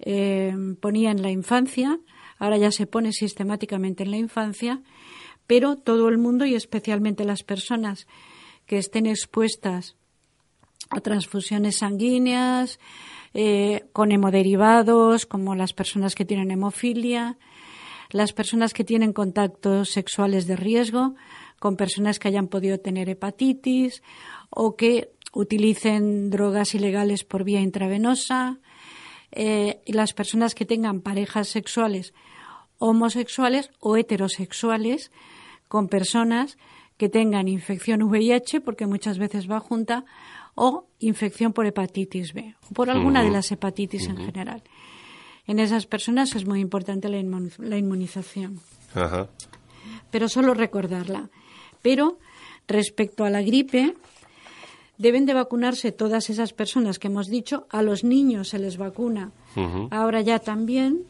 eh, 0.01 0.55
ponía 0.81 1.11
en 1.11 1.23
la 1.23 1.31
infancia, 1.31 1.99
ahora 2.39 2.59
ya 2.59 2.73
se 2.73 2.87
pone 2.87 3.13
sistemáticamente 3.13 4.03
en 4.03 4.11
la 4.11 4.17
infancia, 4.17 4.83
pero 5.47 5.77
todo 5.77 6.09
el 6.09 6.19
mundo 6.19 6.45
y 6.47 6.55
especialmente 6.55 7.25
las 7.25 7.43
personas 7.43 8.07
que 8.67 8.79
estén 8.79 9.07
expuestas 9.07 9.97
a 10.91 11.01
transfusiones 11.01 11.79
sanguíneas, 11.79 12.79
eh, 13.35 13.85
con 13.93 14.11
hemoderivados, 14.11 15.27
como 15.27 15.55
las 15.55 15.73
personas 15.73 16.15
que 16.15 16.25
tienen 16.25 16.51
hemofilia, 16.51 17.39
las 18.11 18.33
personas 18.33 18.75
que 18.75 18.85
tienen 18.85 19.13
contactos 19.13 19.91
sexuales 19.91 20.47
de 20.47 20.57
riesgo, 20.57 21.15
con 21.61 21.77
personas 21.77 22.19
que 22.19 22.29
hayan 22.29 22.49
podido 22.49 22.79
tener 22.79 23.09
hepatitis 23.09 24.03
o 24.49 24.75
que 24.75 25.13
utilicen 25.33 26.31
drogas 26.31 26.75
ilegales 26.75 27.25
por 27.25 27.45
vía 27.45 27.61
intravenosa, 27.61 28.59
eh, 29.33 29.81
las 29.87 30.13
personas 30.13 30.55
que 30.55 30.67
tengan 30.67 31.01
parejas 31.01 31.49
sexuales 31.49 32.13
homosexuales 32.79 33.71
o 33.79 33.97
heterosexuales 33.97 35.13
con 35.69 35.87
personas 35.89 36.59
que 36.97 37.09
tengan 37.09 37.47
infección 37.47 38.03
VIH, 38.03 38.61
porque 38.61 38.87
muchas 38.87 39.19
veces 39.19 39.49
va 39.49 39.61
junta, 39.61 40.05
o 40.55 40.87
infección 40.99 41.53
por 41.53 41.67
hepatitis 41.67 42.33
B, 42.33 42.57
o 42.69 42.75
por 42.75 42.91
alguna 42.91 43.21
uh 43.21 43.23
-huh. 43.23 43.27
de 43.27 43.33
las 43.33 43.53
hepatitis 43.53 44.09
uh 44.09 44.11
-huh. 44.11 44.19
en 44.19 44.27
general. 44.27 44.63
En 45.47 45.59
esas 45.59 45.87
personas 45.87 46.35
es 46.35 46.45
muy 46.47 46.61
importante 46.61 47.09
la, 47.09 47.19
inmun 47.19 47.51
la 47.59 47.77
inmunización. 47.79 48.61
Pero 50.11 50.29
solo 50.29 50.55
recordarla. 50.55 51.31
Pero 51.83 52.19
respecto 52.67 53.25
a 53.25 53.31
la 53.31 53.43
gripe, 53.43 53.95
deben 55.01 55.25
de 55.25 55.33
vacunarse 55.33 55.93
todas 55.93 56.29
esas 56.29 56.53
personas 56.53 56.99
que 56.99 57.09
hemos 57.09 57.29
dicho. 57.29 57.67
A 57.71 57.81
los 57.81 58.05
niños 58.05 58.49
se 58.49 58.59
les 58.59 58.77
vacuna 58.77 59.33
ahora 59.91 60.21
ya 60.21 60.39
también. 60.39 61.05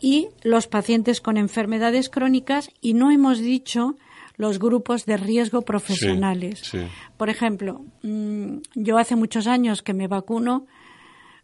Y 0.00 0.28
los 0.44 0.68
pacientes 0.68 1.20
con 1.20 1.36
enfermedades 1.36 2.08
crónicas. 2.08 2.70
Y 2.80 2.94
no 2.94 3.10
hemos 3.10 3.40
dicho 3.40 3.96
los 4.36 4.60
grupos 4.60 5.06
de 5.06 5.16
riesgo 5.16 5.62
profesionales. 5.62 6.70
Por 7.16 7.30
ejemplo, 7.30 7.84
mm, 8.04 8.58
yo 8.76 8.96
hace 8.98 9.16
muchos 9.16 9.48
años 9.48 9.82
que 9.82 9.92
me 9.92 10.06
vacuno, 10.06 10.66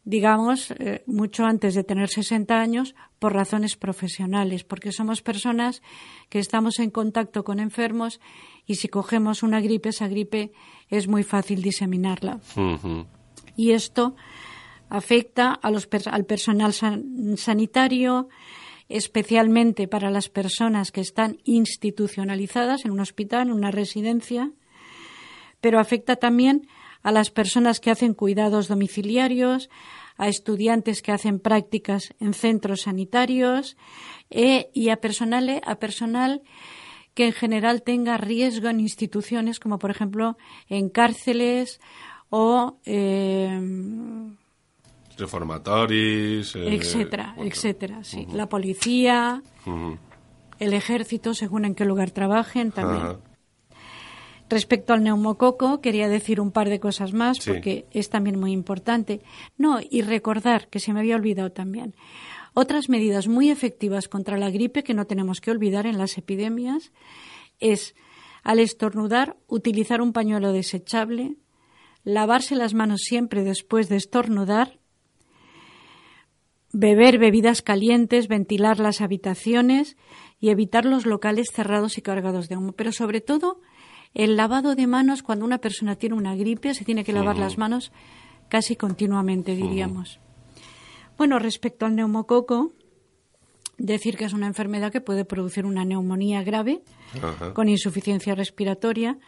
digamos, 0.04 0.70
eh, 0.70 1.02
mucho 1.06 1.46
antes 1.46 1.74
de 1.74 1.82
tener 1.82 2.08
60 2.08 2.60
años, 2.60 2.94
por 3.18 3.32
razones 3.32 3.74
profesionales, 3.74 4.62
porque 4.62 4.92
somos 4.92 5.20
personas 5.20 5.82
que 6.28 6.38
estamos 6.38 6.78
en 6.78 6.90
contacto 6.90 7.42
con 7.42 7.58
enfermos 7.58 8.20
y 8.66 8.76
si 8.76 8.88
cogemos 8.88 9.42
una 9.42 9.60
gripe, 9.60 9.90
esa 9.90 10.08
gripe 10.08 10.52
es 10.88 11.08
muy 11.08 11.22
fácil 11.22 11.62
diseminarla. 11.62 12.40
Y 13.56 13.72
esto 13.72 14.16
afecta 14.88 15.52
a 15.52 15.70
los, 15.70 15.88
al 16.06 16.24
personal 16.24 16.72
sanitario, 17.36 18.28
especialmente 18.88 19.88
para 19.88 20.10
las 20.10 20.28
personas 20.28 20.92
que 20.92 21.00
están 21.00 21.38
institucionalizadas 21.44 22.84
en 22.84 22.90
un 22.90 23.00
hospital, 23.00 23.48
en 23.48 23.52
una 23.52 23.70
residencia, 23.70 24.52
pero 25.60 25.78
afecta 25.78 26.16
también 26.16 26.68
a 27.02 27.12
las 27.12 27.30
personas 27.30 27.80
que 27.80 27.90
hacen 27.90 28.14
cuidados 28.14 28.68
domiciliarios, 28.68 29.68
a 30.16 30.28
estudiantes 30.28 31.02
que 31.02 31.12
hacen 31.12 31.38
prácticas 31.40 32.14
en 32.20 32.34
centros 32.34 32.82
sanitarios 32.82 33.76
eh, 34.30 34.70
y 34.72 34.88
a 34.90 34.96
personal, 34.96 35.60
a 35.64 35.74
personal 35.76 36.42
que 37.14 37.26
en 37.26 37.32
general 37.32 37.82
tenga 37.82 38.16
riesgo 38.16 38.68
en 38.68 38.80
instituciones 38.80 39.60
como 39.60 39.78
por 39.78 39.90
ejemplo 39.90 40.36
en 40.68 40.88
cárceles 40.88 41.80
o 42.28 42.78
eh, 42.84 43.60
reformatoris, 45.16 46.56
eh, 46.56 46.74
etcétera, 46.74 47.34
etcétera, 47.38 48.02
sí. 48.02 48.26
La 48.32 48.48
policía, 48.48 49.42
el 50.58 50.72
ejército, 50.72 51.34
según 51.34 51.64
en 51.64 51.74
qué 51.74 51.84
lugar 51.84 52.10
trabajen 52.10 52.72
también. 52.72 53.18
Respecto 54.50 54.92
al 54.92 55.02
neumococo, 55.02 55.80
quería 55.80 56.08
decir 56.08 56.40
un 56.40 56.50
par 56.50 56.68
de 56.68 56.78
cosas 56.78 57.12
más 57.12 57.38
porque 57.44 57.86
es 57.92 58.10
también 58.10 58.38
muy 58.38 58.52
importante. 58.52 59.20
No, 59.56 59.78
y 59.88 60.02
recordar, 60.02 60.68
que 60.68 60.80
se 60.80 60.92
me 60.92 61.00
había 61.00 61.16
olvidado 61.16 61.50
también, 61.50 61.94
otras 62.54 62.88
medidas 62.88 63.28
muy 63.28 63.50
efectivas 63.50 64.08
contra 64.08 64.38
la 64.38 64.50
gripe 64.50 64.84
que 64.84 64.94
no 64.94 65.06
tenemos 65.06 65.40
que 65.40 65.50
olvidar 65.50 65.86
en 65.86 65.98
las 65.98 66.16
epidemias 66.16 66.92
es, 67.60 67.94
al 68.42 68.60
estornudar, 68.60 69.36
utilizar 69.48 70.00
un 70.00 70.12
pañuelo 70.12 70.52
desechable, 70.52 71.36
lavarse 72.04 72.54
las 72.54 72.74
manos 72.74 73.00
siempre 73.02 73.42
después 73.42 73.88
de 73.88 73.96
estornudar, 73.96 74.78
beber 76.72 77.18
bebidas 77.18 77.62
calientes, 77.62 78.28
ventilar 78.28 78.78
las 78.78 79.00
habitaciones 79.00 79.96
y 80.40 80.50
evitar 80.50 80.84
los 80.84 81.06
locales 81.06 81.48
cerrados 81.52 81.98
y 81.98 82.02
cargados 82.02 82.48
de 82.48 82.56
humo. 82.56 82.72
Pero 82.72 82.92
sobre 82.92 83.20
todo, 83.20 83.60
el 84.12 84.36
lavado 84.36 84.74
de 84.74 84.86
manos 84.86 85.22
cuando 85.22 85.44
una 85.44 85.58
persona 85.58 85.96
tiene 85.96 86.16
una 86.16 86.36
gripe, 86.36 86.74
se 86.74 86.84
tiene 86.84 87.04
que 87.04 87.12
lavar 87.12 87.38
las 87.38 87.58
manos 87.58 87.92
casi 88.48 88.76
continuamente, 88.76 89.56
diríamos. 89.56 90.20
Bueno, 91.16 91.38
respecto 91.38 91.86
al 91.86 91.94
neumococo, 91.94 92.72
decir 93.78 94.16
que 94.16 94.24
es 94.24 94.32
una 94.32 94.46
enfermedad 94.46 94.92
que 94.92 95.00
puede 95.00 95.24
producir 95.24 95.66
una 95.66 95.84
neumonía 95.84 96.42
grave 96.42 96.82
con 97.54 97.68
insuficiencia 97.68 98.34
respiratoria, 98.34 99.18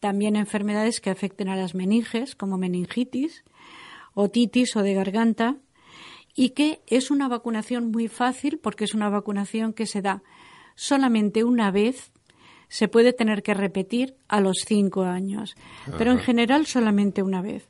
también 0.00 0.36
enfermedades 0.36 1.00
que 1.00 1.10
afecten 1.10 1.48
a 1.48 1.56
las 1.56 1.74
meninges, 1.74 2.34
como 2.34 2.58
meningitis, 2.58 3.44
otitis 4.14 4.76
o 4.76 4.82
de 4.82 4.94
garganta, 4.94 5.56
y 6.34 6.50
que 6.50 6.80
es 6.86 7.10
una 7.10 7.28
vacunación 7.28 7.90
muy 7.90 8.08
fácil 8.08 8.58
porque 8.58 8.84
es 8.84 8.94
una 8.94 9.08
vacunación 9.08 9.72
que 9.72 9.86
se 9.86 10.02
da 10.02 10.22
solamente 10.74 11.44
una 11.44 11.70
vez, 11.70 12.10
se 12.68 12.88
puede 12.88 13.12
tener 13.12 13.42
que 13.42 13.54
repetir 13.54 14.16
a 14.28 14.40
los 14.40 14.64
cinco 14.66 15.02
años, 15.02 15.54
pero 15.98 16.10
en 16.10 16.18
general 16.18 16.66
solamente 16.66 17.22
una 17.22 17.42
vez. 17.42 17.68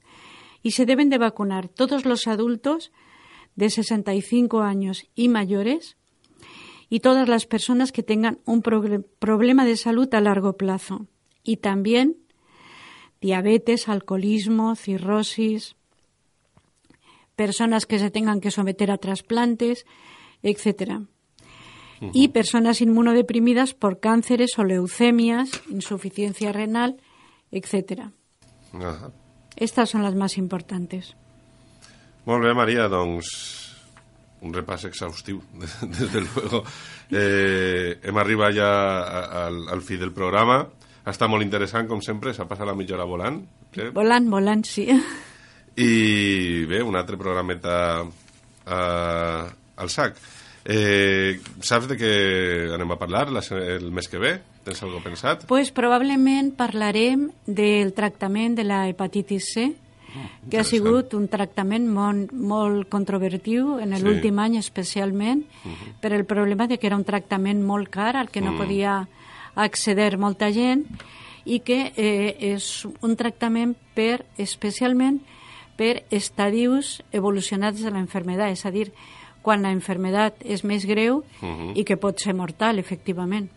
Y 0.63 0.73
se 0.73 0.87
deben 0.87 1.11
de 1.11 1.19
vacunar 1.19 1.69
todos 1.69 2.05
los 2.05 2.29
adultos 2.29 2.93
de 3.57 3.71
65 3.71 4.61
años 4.61 5.07
y 5.15 5.29
mayores 5.29 5.97
y 6.89 7.01
todas 7.01 7.29
las 7.29 7.47
personas 7.47 7.91
que 7.91 8.03
tengan 8.03 8.39
un 8.45 8.63
problema 8.63 9.65
de 9.65 9.77
salud 9.77 10.13
a 10.15 10.21
largo 10.21 10.59
plazo. 10.59 11.07
Y 11.43 11.57
también 11.57 12.19
diabetes, 13.21 13.89
alcoholismo, 13.89 14.77
cirrosis, 14.77 15.77
personas 17.35 17.87
que 17.87 17.99
se 17.99 18.11
tengan 18.11 18.41
que 18.41 18.51
someter 18.51 18.91
a 18.91 18.99
trasplantes, 18.99 19.87
etcétera. 20.43 21.03
Y 22.13 22.29
personas 22.29 22.81
inmunodeprimidas 22.81 23.75
por 23.75 24.01
cánceres 24.01 24.59
o 24.59 24.65
leucemias, 24.65 25.51
insuficiencia 25.71 26.53
renal, 26.53 27.01
etcétera. 27.53 28.13
Estas 29.57 29.91
son 29.91 30.03
las 30.03 30.15
más 30.15 30.37
importantes. 30.37 31.17
Molt 32.29 32.45
bé, 32.45 32.53
Maria, 32.55 32.87
doncs 32.91 33.33
un 34.43 34.53
repàs 34.55 34.85
exhaustiu, 34.89 35.41
des 35.97 36.13
de 36.13 36.21
luego. 36.21 36.63
Eh, 37.11 37.99
hem 38.03 38.19
arribat 38.19 38.55
ja 38.57 38.71
al, 39.47 39.65
al 39.71 39.83
fi 39.83 39.99
del 40.01 40.15
programa. 40.15 40.63
Estat 41.03 41.31
molt 41.31 41.43
interessant, 41.43 41.89
com 41.91 42.03
sempre, 42.03 42.35
s'ha 42.35 42.47
passat 42.51 42.67
la 42.69 42.77
mitja 42.79 42.95
hora 42.95 43.09
volant. 43.09 43.41
Eh? 43.75 43.91
Volant, 43.95 44.29
volant, 44.31 44.63
sí. 44.67 44.87
I 45.75 45.91
bé, 46.69 46.83
un 46.83 46.99
altre 46.99 47.19
programeta 47.19 47.75
eh, 48.03 49.43
al 49.83 49.91
sac. 49.91 50.19
Eh, 50.63 51.41
saps 51.59 51.89
de 51.91 51.97
què 51.99 52.13
anem 52.77 52.95
a 52.95 52.99
parlar 53.01 53.25
la, 53.35 53.43
el 53.51 53.89
mes 53.91 54.07
que 54.07 54.21
ve? 54.23 54.37
Tens 54.63 54.85
alguna 54.85 55.03
pensat? 55.03 55.43
Pues 55.51 55.73
probablement 55.75 56.53
parlarem 56.55 57.33
del 57.47 57.91
tractament 57.97 58.55
de 58.55 58.67
la 58.69 58.85
hepatitis 58.87 59.49
C, 59.57 59.73
que 60.51 60.59
ha 60.59 60.65
sigut 60.65 61.15
un 61.15 61.29
tractament 61.29 61.87
molt, 61.89 62.33
molt 62.33 62.89
controvertiu 62.93 63.79
en 63.81 63.95
l'últim 64.03 64.37
sí. 64.37 64.45
any 64.45 64.57
especialment 64.59 65.45
uh 65.45 65.69
mhm. 65.69 65.75
-huh. 65.75 66.01
per 66.01 66.13
el 66.13 66.25
problema 66.25 66.67
de 66.67 66.79
que 66.79 66.87
era 66.87 66.97
un 66.97 67.05
tractament 67.05 67.63
molt 67.63 67.89
car 67.89 68.17
al 68.17 68.29
que 68.31 68.41
no 68.41 68.51
uh 68.51 68.53
mm. 68.53 68.57
-huh. 68.57 68.67
podia 68.67 69.09
accedir 69.55 70.19
molta 70.19 70.53
gent 70.53 70.87
i 71.45 71.61
que 71.61 71.93
eh, 71.97 72.37
és 72.55 72.87
un 73.01 73.17
tractament 73.17 73.77
per, 73.95 74.25
especialment 74.39 75.21
per 75.77 76.05
estadius 76.11 77.03
evolucionats 77.13 77.83
de 77.83 77.91
la 77.91 77.99
enfermedad, 77.99 78.51
és 78.51 78.65
a 78.67 78.71
dir, 78.71 78.93
quan 79.43 79.63
la 79.63 79.73
enfermedad 79.73 80.35
és 80.45 80.63
més 80.65 80.87
greu 80.87 81.17
uh 81.17 81.47
mhm. 81.47 81.71
-huh. 81.71 81.73
i 81.77 81.85
que 81.85 81.97
pot 81.97 82.19
ser 82.19 82.35
mortal, 82.35 82.79
efectivament. 82.79 83.51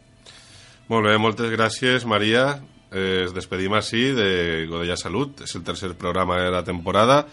Molt 0.88 1.06
bé, 1.06 1.18
moltes 1.18 1.50
gràcies, 1.52 2.06
Maria. 2.06 2.62
Eh, 2.96 3.26
es 3.26 3.34
despedim 3.36 3.74
així 3.76 4.14
de 4.16 4.30
Godella 4.70 4.96
Salut, 4.96 5.42
és 5.44 5.56
el 5.58 5.66
tercer 5.68 5.92
programa 6.00 6.38
de 6.40 6.52
la 6.54 6.64
temporada, 6.64 7.26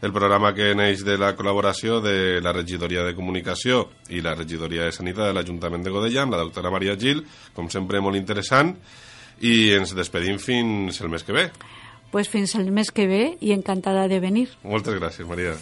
el 0.00 0.14
programa 0.16 0.54
que 0.56 0.70
neix 0.72 1.02
de 1.04 1.18
la 1.20 1.34
col·laboració 1.36 1.98
de 2.00 2.40
la 2.40 2.54
regidoria 2.56 3.04
de 3.04 3.12
comunicació 3.12 3.82
i 4.08 4.22
la 4.24 4.32
regidoria 4.38 4.86
de 4.88 4.94
sanitat 4.96 5.28
de 5.28 5.34
l'Ajuntament 5.36 5.84
de 5.84 5.92
Godella 5.92 6.24
amb 6.24 6.38
la 6.38 6.40
doctora 6.40 6.72
Maria 6.72 6.96
Gil, 6.96 7.20
com 7.52 7.68
sempre 7.68 8.00
molt 8.00 8.16
interessant, 8.16 8.72
i 9.44 9.74
ens 9.76 9.92
despedim 9.96 10.40
fins 10.40 11.02
el 11.04 11.12
mes 11.12 11.26
que 11.26 11.36
ve. 11.36 11.50
Pues 12.10 12.32
fins 12.32 12.56
el 12.56 12.72
mes 12.72 12.90
que 12.90 13.06
ve 13.06 13.36
i 13.40 13.52
encantada 13.52 14.08
de 14.08 14.24
venir. 14.24 14.48
Moltes 14.64 14.96
gràcies, 14.96 15.28
Maria. 15.28 15.54